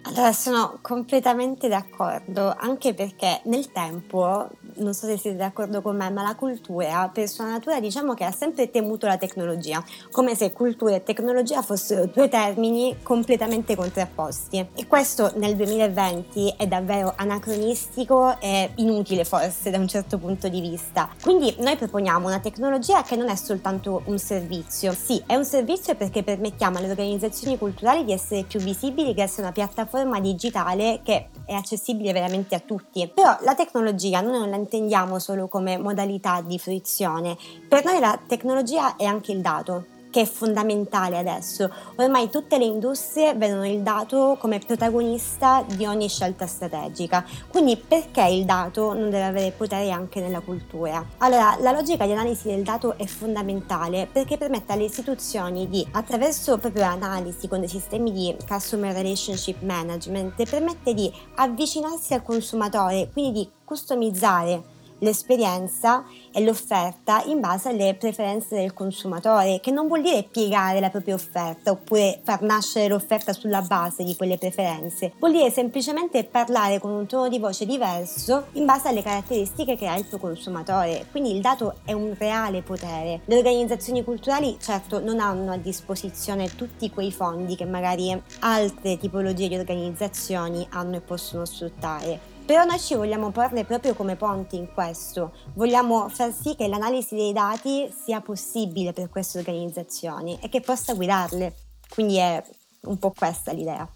Allora, 0.02 0.32
sono 0.32 0.78
completamente 0.82 1.66
d'accordo, 1.66 2.54
anche 2.56 2.94
perché 2.94 3.40
nel 3.46 3.72
tempo, 3.72 4.48
non 4.76 4.94
so 4.94 5.06
se 5.06 5.16
siete 5.18 5.36
d'accordo 5.36 5.82
con 5.82 5.96
me, 5.96 6.10
ma 6.10 6.22
la 6.22 6.34
cultura 6.34 7.10
per 7.12 7.28
sua 7.28 7.46
natura 7.46 7.80
diciamo 7.80 8.14
che 8.14 8.24
ha 8.24 8.30
sempre 8.30 8.70
temuto 8.70 9.06
la 9.06 9.16
tecnologia, 9.16 9.82
come 10.10 10.34
se 10.34 10.52
cultura 10.52 10.94
e 10.94 11.02
tecnologia 11.02 11.62
fossero 11.62 12.06
due 12.06 12.28
termini 12.28 12.96
completamente 13.02 13.76
contrapposti. 13.76 14.66
E 14.74 14.86
questo 14.86 15.32
nel 15.36 15.56
2020 15.56 16.54
è 16.56 16.66
davvero 16.66 17.12
anacronistico 17.16 18.40
e 18.40 18.70
inutile 18.76 19.24
forse 19.24 19.70
da 19.70 19.78
un 19.78 19.88
certo 19.88 20.18
punto 20.18 20.48
di 20.48 20.60
vista. 20.60 21.08
Quindi 21.22 21.54
noi 21.58 21.76
proponiamo 21.76 22.26
una 22.26 22.40
tecnologia 22.40 23.02
che 23.02 23.16
non 23.16 23.28
è 23.28 23.36
soltanto 23.36 24.02
un 24.06 24.18
servizio, 24.18 24.92
sì, 24.92 25.22
è 25.26 25.34
un 25.34 25.44
servizio 25.44 25.94
perché 25.94 26.22
permettiamo 26.22 26.78
alle 26.78 26.90
organizzazioni 26.90 27.58
culturali 27.58 28.04
di 28.04 28.12
essere 28.12 28.44
più 28.44 28.60
visibili 28.60 29.14
grazie 29.14 29.42
a 29.42 29.46
una 29.46 29.52
piattaforma 29.52 30.20
digitale 30.20 31.00
che 31.02 31.28
è 31.44 31.52
accessibile 31.52 32.12
veramente 32.12 32.54
a 32.54 32.60
tutti. 32.60 33.10
Però 33.12 33.36
la 33.40 33.54
tecnologia 33.54 34.20
non 34.20 34.32
la 34.32 34.46
intendiamo 34.62 35.18
solo 35.18 35.48
come 35.48 35.76
modalità 35.76 36.40
di 36.40 36.58
fruizione, 36.58 37.36
per 37.68 37.84
noi 37.84 38.00
la 38.00 38.18
tecnologia 38.26 38.96
è 38.96 39.04
anche 39.04 39.32
il 39.32 39.40
dato 39.40 39.91
che 40.12 40.20
è 40.20 40.24
fondamentale 40.26 41.16
adesso. 41.18 41.68
Ormai 41.96 42.28
tutte 42.28 42.58
le 42.58 42.66
industrie 42.66 43.34
vedono 43.34 43.66
il 43.66 43.80
dato 43.80 44.36
come 44.38 44.58
protagonista 44.58 45.64
di 45.66 45.86
ogni 45.86 46.08
scelta 46.08 46.46
strategica. 46.46 47.24
Quindi 47.48 47.76
perché 47.76 48.22
il 48.26 48.44
dato 48.44 48.92
non 48.92 49.04
deve 49.08 49.24
avere 49.24 49.50
potere 49.52 49.90
anche 49.90 50.20
nella 50.20 50.40
cultura? 50.40 51.04
Allora, 51.18 51.56
la 51.58 51.72
logica 51.72 52.04
di 52.04 52.12
analisi 52.12 52.48
del 52.48 52.62
dato 52.62 52.96
è 52.98 53.06
fondamentale 53.06 54.06
perché 54.12 54.36
permette 54.36 54.74
alle 54.74 54.84
istituzioni 54.84 55.68
di, 55.68 55.84
attraverso 55.92 56.58
proprio 56.58 56.82
l'analisi 56.82 57.48
con 57.48 57.60
dei 57.60 57.68
sistemi 57.68 58.12
di 58.12 58.36
customer 58.46 58.94
relationship 58.94 59.62
management, 59.62 60.48
permette 60.48 60.92
di 60.92 61.10
avvicinarsi 61.36 62.12
al 62.12 62.22
consumatore, 62.22 63.08
quindi 63.10 63.32
di 63.32 63.50
customizzare 63.64 64.71
l'esperienza 65.02 66.04
e 66.32 66.42
l'offerta 66.42 67.22
in 67.26 67.40
base 67.40 67.68
alle 67.68 67.94
preferenze 67.94 68.56
del 68.56 68.72
consumatore, 68.72 69.60
che 69.60 69.70
non 69.70 69.86
vuol 69.86 70.02
dire 70.02 70.24
piegare 70.24 70.80
la 70.80 70.90
propria 70.90 71.14
offerta 71.14 71.70
oppure 71.70 72.20
far 72.22 72.42
nascere 72.42 72.88
l'offerta 72.88 73.32
sulla 73.32 73.60
base 73.62 74.02
di 74.02 74.16
quelle 74.16 74.38
preferenze, 74.38 75.12
vuol 75.18 75.32
dire 75.32 75.50
semplicemente 75.50 76.24
parlare 76.24 76.78
con 76.78 76.90
un 76.90 77.06
tono 77.06 77.28
di 77.28 77.38
voce 77.38 77.66
diverso 77.66 78.46
in 78.52 78.64
base 78.64 78.88
alle 78.88 79.02
caratteristiche 79.02 79.76
che 79.76 79.86
ha 79.86 79.96
il 79.96 80.08
tuo 80.08 80.18
consumatore. 80.18 81.06
Quindi 81.10 81.34
il 81.34 81.40
dato 81.40 81.76
è 81.84 81.92
un 81.92 82.14
reale 82.18 82.62
potere. 82.62 83.20
Le 83.24 83.36
organizzazioni 83.36 84.02
culturali 84.02 84.56
certo 84.60 85.00
non 85.00 85.20
hanno 85.20 85.52
a 85.52 85.56
disposizione 85.56 86.54
tutti 86.54 86.90
quei 86.90 87.12
fondi 87.12 87.56
che 87.56 87.64
magari 87.64 88.20
altre 88.40 88.98
tipologie 88.98 89.48
di 89.48 89.56
organizzazioni 89.56 90.66
hanno 90.70 90.96
e 90.96 91.00
possono 91.00 91.44
sfruttare 91.44 92.31
però 92.44 92.64
noi 92.64 92.78
ci 92.78 92.94
vogliamo 92.94 93.30
porre 93.30 93.64
proprio 93.64 93.94
come 93.94 94.16
ponti 94.16 94.56
in 94.56 94.72
questo, 94.72 95.32
vogliamo 95.54 96.08
far 96.08 96.32
sì 96.32 96.54
che 96.56 96.66
l'analisi 96.66 97.14
dei 97.14 97.32
dati 97.32 97.92
sia 98.04 98.20
possibile 98.20 98.92
per 98.92 99.08
queste 99.08 99.38
organizzazioni 99.38 100.38
e 100.42 100.48
che 100.48 100.60
possa 100.60 100.94
guidarle, 100.94 101.54
quindi 101.88 102.16
è 102.16 102.42
un 102.82 102.98
po' 102.98 103.12
questa 103.16 103.52
l'idea. 103.52 103.88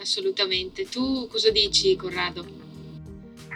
Assolutamente. 0.00 0.88
Tu 0.88 1.26
cosa 1.28 1.50
dici, 1.50 1.96
Corrado? 1.96 2.44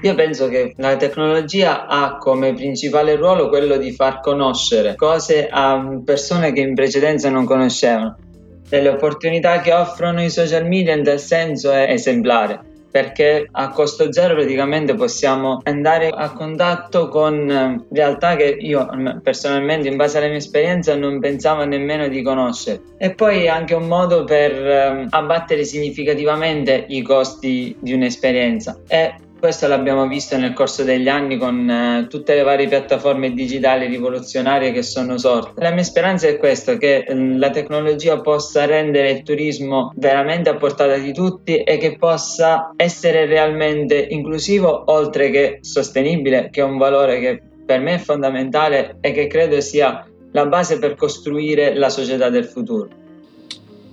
Io 0.03 0.15
penso 0.17 0.49
che 0.49 0.75
la 0.79 0.97
tecnologia 0.97 1.87
ha 1.87 2.17
come 2.17 2.53
principale 2.55 3.15
ruolo 3.15 3.49
quello 3.49 3.77
di 3.77 3.93
far 3.93 4.21
conoscere 4.21 4.97
cose 4.97 5.49
a 5.49 6.01
persone 6.05 6.53
che 6.53 6.61
in 6.61 6.75
precedenza 6.75 7.31
non 7.31 7.45
conoscevano. 7.45 8.19
E 8.69 8.83
le 8.83 8.89
opportunità 8.89 9.61
che 9.61 9.73
offrono 9.73 10.21
i 10.25 10.31
social 10.31 10.67
media 10.67 10.97
in 10.97 11.05
tal 11.05 11.21
senso 11.21 11.71
è 11.71 11.93
esemplare 11.93 12.71
perché 12.93 13.49
a 13.51 13.71
costo 13.71 14.13
zero 14.13 14.35
praticamente 14.35 14.95
possiamo 14.95 15.61
andare 15.65 16.09
a 16.09 16.31
contatto 16.33 17.09
con 17.09 17.51
eh, 17.51 17.85
realtà 17.91 18.37
che 18.37 18.57
io 18.61 18.87
personalmente 19.23 19.89
in 19.89 19.97
base 19.97 20.19
alla 20.19 20.29
mia 20.29 20.37
esperienza 20.37 20.95
non 20.95 21.19
pensavo 21.19 21.65
nemmeno 21.65 22.07
di 22.09 22.23
conoscere. 22.23 22.83
E 22.99 23.15
poi 23.15 23.45
è 23.45 23.49
anche 23.49 23.75
un 23.75 23.89
modo 23.89 24.25
per 24.25 24.53
eh, 24.53 25.07
abbattere 25.09 25.65
significativamente 25.65 26.85
i 26.89 27.01
costi 27.03 27.75
di 27.81 27.95
un'esperienza. 27.95 28.79
E 28.87 29.15
questo 29.43 29.67
l'abbiamo 29.67 30.07
visto 30.07 30.37
nel 30.37 30.53
corso 30.53 30.85
degli 30.85 31.09
anni 31.09 31.37
con 31.37 31.69
eh, 31.69 32.07
tutte 32.09 32.37
le 32.37 32.45
varie 32.45 32.69
piattaforme 32.69 33.33
digitali 33.33 33.89
rivoluzionarie 33.89 34.71
che 34.71 34.85
sono 34.85 35.19
sorte. 35.19 35.61
La 35.61 35.73
mia 35.73 35.83
speranza 35.83 36.29
è 36.29 36.37
questa, 36.37 36.77
che 36.77 36.99
eh, 36.99 37.37
la 37.37 37.51
tecnologia 37.51 38.21
possa 38.21 38.67
rendere 38.67 39.11
il 39.11 39.25
turismo 39.25 39.93
veramente 39.97 40.49
a 40.49 40.55
portata 40.55 40.97
di 40.97 41.13
tutti 41.13 41.57
e 41.57 41.77
che 41.79 41.97
possa 41.99 42.71
essere 42.77 43.27
realmente 43.27 43.97
inclusivo 44.11 44.85
oltre 44.93 45.31
che 45.31 45.59
sostenibile, 45.63 46.49
che 46.53 46.61
è 46.61 46.65
un 46.65 46.79
valore 46.79 47.19
che 47.19 47.43
per 47.67 47.81
me 47.81 47.95
è 47.95 47.99
fondamentale 47.99 48.99
e 49.01 49.11
che 49.11 49.27
credo 49.27 49.61
sia 49.61 50.07
la 50.31 50.47
base 50.47 50.79
per 50.79 50.95
costruire 50.95 51.75
la 51.75 51.89
società 51.89 52.31
del 52.31 52.45
futuro. 52.45 53.02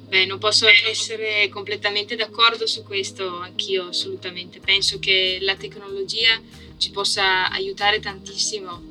Beh, 0.09 0.25
non 0.25 0.39
posso 0.39 0.65
essere 0.67 1.49
completamente 1.49 2.15
d'accordo 2.15 2.65
su 2.65 2.83
questo, 2.83 3.37
anch'io 3.37 3.89
assolutamente. 3.89 4.59
Penso 4.59 4.97
che 4.97 5.37
la 5.41 5.55
tecnologia 5.55 6.41
ci 6.77 6.89
possa 6.89 7.47
aiutare 7.51 7.99
tantissimo 7.99 8.81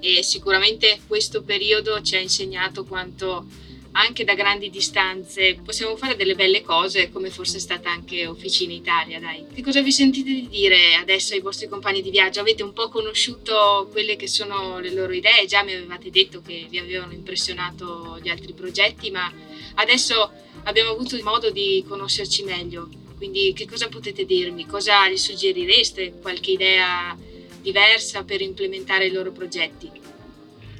e 0.00 0.22
sicuramente 0.22 1.00
questo 1.06 1.42
periodo 1.42 2.02
ci 2.02 2.16
ha 2.16 2.20
insegnato 2.20 2.84
quanto 2.84 3.46
anche 3.92 4.24
da 4.24 4.34
grandi 4.34 4.68
distanze 4.68 5.58
possiamo 5.64 5.96
fare 5.96 6.16
delle 6.16 6.34
belle 6.34 6.60
cose 6.60 7.10
come 7.10 7.30
forse 7.30 7.56
è 7.56 7.60
stata 7.60 7.90
anche 7.90 8.26
Officina 8.26 8.74
Italia, 8.74 9.18
dai. 9.18 9.46
Che 9.54 9.62
cosa 9.62 9.80
vi 9.80 9.90
sentite 9.90 10.30
di 10.30 10.48
dire 10.48 10.94
adesso 10.96 11.32
ai 11.32 11.40
vostri 11.40 11.68
compagni 11.68 12.02
di 12.02 12.10
viaggio? 12.10 12.40
Avete 12.40 12.62
un 12.62 12.74
po' 12.74 12.90
conosciuto 12.90 13.88
quelle 13.90 14.16
che 14.16 14.28
sono 14.28 14.78
le 14.78 14.92
loro 14.92 15.14
idee, 15.14 15.46
già 15.46 15.62
mi 15.62 15.72
avevate 15.72 16.10
detto 16.10 16.42
che 16.42 16.66
vi 16.68 16.78
avevano 16.78 17.14
impressionato 17.14 18.18
gli 18.20 18.28
altri 18.28 18.52
progetti, 18.52 19.10
ma 19.10 19.32
adesso 19.76 20.30
abbiamo 20.66 20.90
avuto 20.90 21.16
modo 21.22 21.50
di 21.50 21.84
conoscerci 21.88 22.44
meglio. 22.44 22.88
Quindi 23.16 23.52
che 23.54 23.66
cosa 23.66 23.88
potete 23.88 24.24
dirmi? 24.24 24.66
Cosa 24.66 25.08
gli 25.08 25.16
suggerireste? 25.16 26.18
Qualche 26.20 26.50
idea 26.50 27.16
diversa 27.60 28.24
per 28.24 28.40
implementare 28.40 29.06
i 29.06 29.12
loro 29.12 29.32
progetti? 29.32 30.05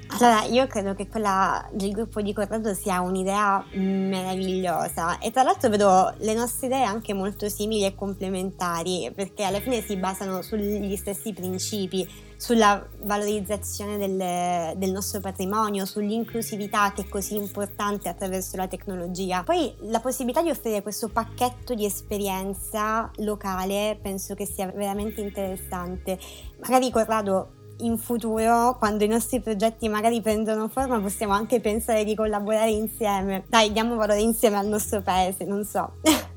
Allora, 0.09 0.45
io 0.45 0.67
credo 0.67 0.95
che 0.95 1.09
quella 1.09 1.69
del 1.73 1.91
gruppo 1.91 2.23
di 2.23 2.33
Corrado 2.33 2.73
sia 2.75 3.01
un'idea 3.01 3.63
meravigliosa 3.73 5.19
e 5.19 5.31
tra 5.31 5.43
l'altro 5.43 5.69
vedo 5.69 6.15
le 6.19 6.33
nostre 6.33 6.69
idee 6.69 6.85
anche 6.85 7.13
molto 7.13 7.49
simili 7.49 7.85
e 7.85 7.95
complementari 7.95 9.11
perché 9.15 9.45
alla 9.45 9.61
fine 9.61 9.83
si 9.83 9.97
basano 9.97 10.41
sugli 10.43 10.97
stessi 10.97 11.35
principi, 11.35 12.09
sulla 12.37 12.87
valorizzazione 13.03 13.99
del, 13.99 14.79
del 14.79 14.91
nostro 14.91 15.21
patrimonio, 15.21 15.85
sull'inclusività 15.85 16.93
che 16.93 17.03
è 17.03 17.09
così 17.09 17.37
importante 17.37 18.09
attraverso 18.09 18.57
la 18.57 18.69
tecnologia. 18.69 19.43
Poi 19.43 19.75
la 19.81 20.01
possibilità 20.01 20.41
di 20.41 20.51
offrire 20.51 20.83
questo 20.83 21.09
pacchetto 21.09 21.75
di 21.75 21.85
esperienza 21.85 23.11
locale 23.17 23.99
penso 24.01 24.35
che 24.35 24.47
sia 24.47 24.71
veramente 24.71 25.21
interessante. 25.21 26.19
Magari 26.61 26.91
Corrado 26.91 27.56
in 27.79 27.99
futuro, 27.99 28.77
quando 28.79 29.05
i 29.05 29.09
nostri 29.09 29.41
progetti 29.41 29.89
magari 29.89 30.21
prendono 30.21 30.69
forma, 30.69 31.01
possiamo 31.01 31.33
anche 31.33 31.61
pensare 31.61 32.05
di 32.05 32.15
collaborare 32.15 32.71
insieme. 32.71 33.45
Dai, 33.49 33.73
diamo 33.73 33.97
valore 33.97 34.21
insieme 34.21 34.57
al 34.57 34.67
nostro 34.67 35.03
paese, 35.03 35.45
non 35.45 35.65
so. 35.65 35.93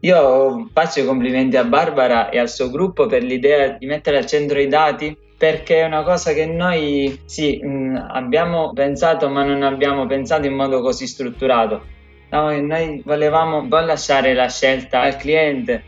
Io 0.00 0.70
faccio 0.72 1.00
i 1.00 1.04
complimenti 1.04 1.56
a 1.56 1.64
Barbara 1.64 2.30
e 2.30 2.38
al 2.38 2.48
suo 2.48 2.70
gruppo 2.70 3.06
per 3.06 3.22
l'idea 3.22 3.76
di 3.78 3.84
mettere 3.84 4.16
al 4.16 4.24
centro 4.24 4.58
i 4.58 4.66
dati 4.66 5.14
perché 5.36 5.80
è 5.80 5.84
una 5.84 6.02
cosa 6.02 6.32
che 6.32 6.46
noi 6.46 7.20
sì, 7.26 7.60
mh, 7.62 8.08
abbiamo 8.10 8.72
pensato 8.72 9.28
ma 9.28 9.44
non 9.44 9.62
abbiamo 9.62 10.06
pensato 10.06 10.46
in 10.46 10.54
modo 10.54 10.80
così 10.80 11.06
strutturato. 11.06 11.82
Noi, 12.30 12.64
noi 12.64 13.02
volevamo 13.04 13.58
un 13.58 13.68
po' 13.68 13.80
lasciare 13.80 14.32
la 14.32 14.48
scelta 14.48 15.00
al 15.00 15.16
cliente 15.16 15.82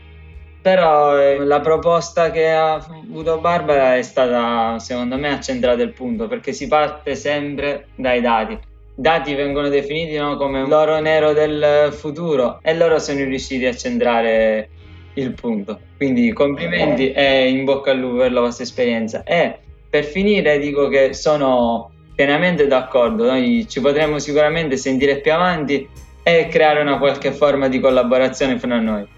però 0.63 1.19
eh, 1.19 1.39
la 1.39 1.59
proposta 1.59 2.31
che 2.31 2.49
ha 2.49 2.75
avuto 2.75 3.37
Barbara 3.39 3.97
è 3.97 4.01
stata, 4.01 4.79
secondo 4.79 5.17
me, 5.17 5.33
a 5.33 5.41
centrare 5.41 5.83
il 5.83 5.91
punto, 5.91 6.29
perché 6.29 6.53
si 6.53 6.69
parte 6.69 7.15
sempre 7.15 7.87
dai 7.95 8.21
dati. 8.21 8.57
Dati 8.95 9.33
vengono 9.33 9.67
definiti 9.67 10.15
no, 10.15 10.37
come 10.37 10.65
l'oro 10.65 11.01
nero 11.01 11.33
del 11.33 11.89
futuro 11.91 12.59
e 12.61 12.73
loro 12.75 12.97
sono 12.99 13.25
riusciti 13.25 13.65
a 13.65 13.75
centrare 13.75 14.69
il 15.15 15.33
punto. 15.33 15.81
Quindi 15.97 16.31
complimenti 16.31 17.11
e 17.11 17.49
in 17.49 17.65
bocca 17.65 17.91
al 17.91 17.97
lupo 17.97 18.19
per 18.19 18.31
la 18.31 18.39
vostra 18.39 18.63
esperienza. 18.63 19.23
E 19.23 19.57
per 19.89 20.05
finire 20.05 20.59
dico 20.59 20.87
che 20.87 21.13
sono 21.13 21.91
pienamente 22.15 22.67
d'accordo, 22.67 23.25
noi 23.25 23.67
ci 23.67 23.81
potremo 23.81 24.17
sicuramente 24.17 24.77
sentire 24.77 25.19
più 25.19 25.33
avanti 25.33 25.85
e 26.23 26.47
creare 26.47 26.79
una 26.79 26.99
qualche 26.99 27.31
forma 27.31 27.67
di 27.67 27.81
collaborazione 27.81 28.57
fra 28.57 28.79
noi 28.79 29.12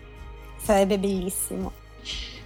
sarebbe 0.66 0.98
bellissimo. 0.98 1.72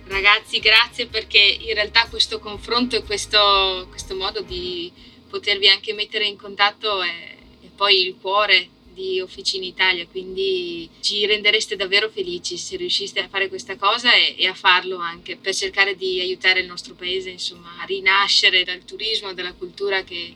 Ragazzi, 0.07 0.59
grazie 0.59 1.07
perché 1.07 1.37
in 1.37 1.73
realtà 1.73 2.07
questo 2.09 2.39
confronto 2.39 2.97
e 2.97 3.03
questo, 3.03 3.87
questo 3.89 4.15
modo 4.15 4.41
di 4.41 4.91
potervi 5.29 5.69
anche 5.69 5.93
mettere 5.93 6.25
in 6.25 6.35
contatto 6.35 7.01
è, 7.01 7.35
è 7.61 7.67
poi 7.75 8.07
il 8.07 8.17
cuore 8.19 8.69
di 8.91 9.21
Officina 9.21 9.65
Italia, 9.65 10.05
quindi 10.07 10.89
ci 10.99 11.25
rendereste 11.25 11.77
davvero 11.77 12.09
felici 12.09 12.57
se 12.57 12.75
riusciste 12.75 13.21
a 13.21 13.29
fare 13.29 13.47
questa 13.47 13.77
cosa 13.77 14.13
e, 14.13 14.35
e, 14.37 14.47
a 14.47 14.53
farlo 14.53 14.97
anche 14.97 15.37
per 15.37 15.55
cercare 15.55 15.95
di 15.95 16.19
aiutare 16.19 16.59
il 16.59 16.67
nostro 16.67 16.95
paese 16.95 17.29
insomma, 17.29 17.79
a 17.79 17.85
rinascere 17.85 18.65
dal 18.65 18.83
turismo, 18.83 19.33
dalla 19.33 19.53
cultura 19.53 20.03
che 20.03 20.35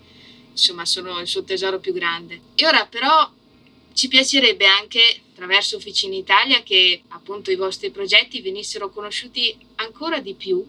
insomma 0.52 0.86
sono 0.86 1.20
il 1.20 1.28
suo 1.28 1.44
tesoro 1.44 1.80
più 1.80 1.92
grande. 1.92 2.40
E 2.56 2.66
ora 2.66 2.86
però 2.86 3.30
ci 3.94 4.08
piacerebbe 4.08 4.66
anche 4.66 5.22
attraverso 5.32 5.78
Officina 5.78 6.16
Italia 6.16 6.64
che 6.64 7.02
appunto 7.10 7.52
i 7.52 7.56
vostri 7.56 7.92
progetti 7.92 8.42
venissero 8.42 8.90
conosciuti 8.90 9.56
ancora 9.76 10.20
di 10.20 10.34
più. 10.34 10.66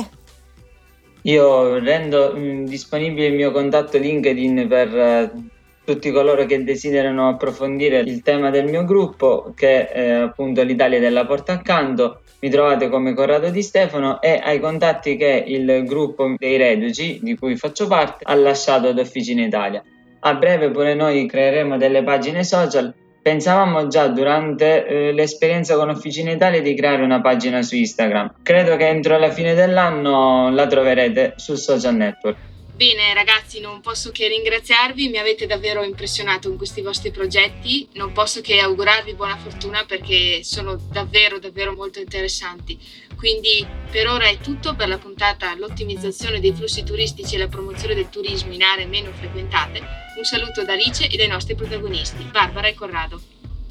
Io 1.22 1.80
rendo 1.80 2.34
mm, 2.36 2.66
disponibile 2.66 3.26
il 3.26 3.34
mio 3.34 3.50
contatto 3.50 3.98
LinkedIn 3.98 4.68
per 4.68 5.54
tutti 5.86 6.10
coloro 6.10 6.44
che 6.46 6.64
desiderano 6.64 7.28
approfondire 7.28 8.00
il 8.00 8.20
tema 8.22 8.50
del 8.50 8.64
mio 8.64 8.84
gruppo, 8.84 9.52
che 9.54 9.86
è 9.86 10.10
appunto 10.10 10.64
l'Italia 10.64 10.98
della 10.98 11.24
Porta 11.24 11.52
Accanto. 11.52 12.22
Mi 12.40 12.50
trovate 12.50 12.88
come 12.88 13.14
Corrado 13.14 13.50
Di 13.50 13.62
Stefano 13.62 14.20
e 14.20 14.40
ai 14.42 14.58
contatti 14.58 15.16
che 15.16 15.44
il 15.46 15.84
gruppo 15.86 16.34
dei 16.36 16.56
Reduci, 16.56 17.20
di 17.22 17.36
cui 17.36 17.56
faccio 17.56 17.86
parte, 17.86 18.24
ha 18.24 18.34
lasciato 18.34 18.88
ad 18.88 18.98
Officina 18.98 19.44
Italia. 19.44 19.80
A 20.20 20.34
breve 20.34 20.70
pure 20.70 20.94
noi 20.94 21.24
creeremo 21.26 21.76
delle 21.76 22.02
pagine 22.02 22.42
social. 22.42 22.92
Pensavamo 23.22 23.86
già 23.86 24.08
durante 24.08 24.86
eh, 24.86 25.12
l'esperienza 25.12 25.76
con 25.76 25.88
Officina 25.88 26.32
Italia 26.32 26.60
di 26.60 26.74
creare 26.74 27.02
una 27.04 27.20
pagina 27.20 27.62
su 27.62 27.76
Instagram. 27.76 28.34
Credo 28.42 28.76
che 28.76 28.88
entro 28.88 29.16
la 29.18 29.30
fine 29.30 29.54
dell'anno 29.54 30.50
la 30.50 30.66
troverete 30.66 31.34
sul 31.36 31.58
social 31.58 31.94
network. 31.94 32.36
Bene 32.76 33.14
ragazzi, 33.14 33.58
non 33.58 33.80
posso 33.80 34.10
che 34.10 34.28
ringraziarvi, 34.28 35.08
mi 35.08 35.16
avete 35.16 35.46
davvero 35.46 35.82
impressionato 35.82 36.48
con 36.48 36.58
questi 36.58 36.82
vostri 36.82 37.10
progetti, 37.10 37.88
non 37.94 38.12
posso 38.12 38.42
che 38.42 38.60
augurarvi 38.60 39.14
buona 39.14 39.38
fortuna 39.38 39.86
perché 39.86 40.44
sono 40.44 40.76
davvero 40.90 41.38
davvero 41.38 41.72
molto 41.72 42.00
interessanti. 42.00 42.78
Quindi 43.16 43.66
per 43.90 44.08
ora 44.08 44.26
è 44.26 44.36
tutto 44.40 44.74
per 44.74 44.88
la 44.88 44.98
puntata 44.98 45.54
l'ottimizzazione 45.54 46.38
dei 46.38 46.52
flussi 46.52 46.84
turistici 46.84 47.36
e 47.36 47.38
la 47.38 47.48
promozione 47.48 47.94
del 47.94 48.10
turismo 48.10 48.52
in 48.52 48.62
aree 48.62 48.84
meno 48.84 49.10
frequentate. 49.12 49.80
Un 50.14 50.24
saluto 50.24 50.62
da 50.62 50.74
Alice 50.74 51.08
e 51.08 51.16
dai 51.16 51.28
nostri 51.28 51.54
protagonisti, 51.54 52.24
Barbara 52.24 52.68
e 52.68 52.74
Corrado. 52.74 53.18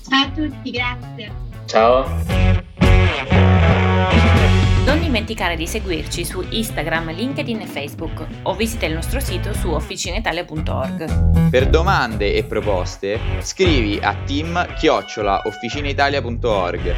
Ciao 0.10 0.24
a 0.24 0.32
tutti, 0.32 0.72
grazie. 0.72 1.32
Ciao. 1.68 2.24
Non 4.86 5.00
dimenticare 5.00 5.56
di 5.56 5.66
seguirci 5.66 6.24
su 6.24 6.46
Instagram, 6.48 7.12
LinkedIn 7.12 7.62
e 7.62 7.66
Facebook 7.66 8.24
o 8.44 8.54
visita 8.54 8.86
il 8.86 8.94
nostro 8.94 9.20
sito 9.20 9.52
su 9.52 9.72
officinitalia.org. 9.72 11.50
Per 11.50 11.70
domande 11.70 12.36
e 12.36 12.44
proposte 12.44 13.20
scrivi 13.40 13.98
a 14.00 14.14
team-officinaitalia.org. 14.14 16.96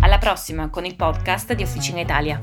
Alla 0.00 0.18
prossima 0.18 0.70
con 0.70 0.84
il 0.84 0.94
podcast 0.94 1.54
di 1.54 1.64
Officina 1.64 2.00
Italia. 2.00 2.40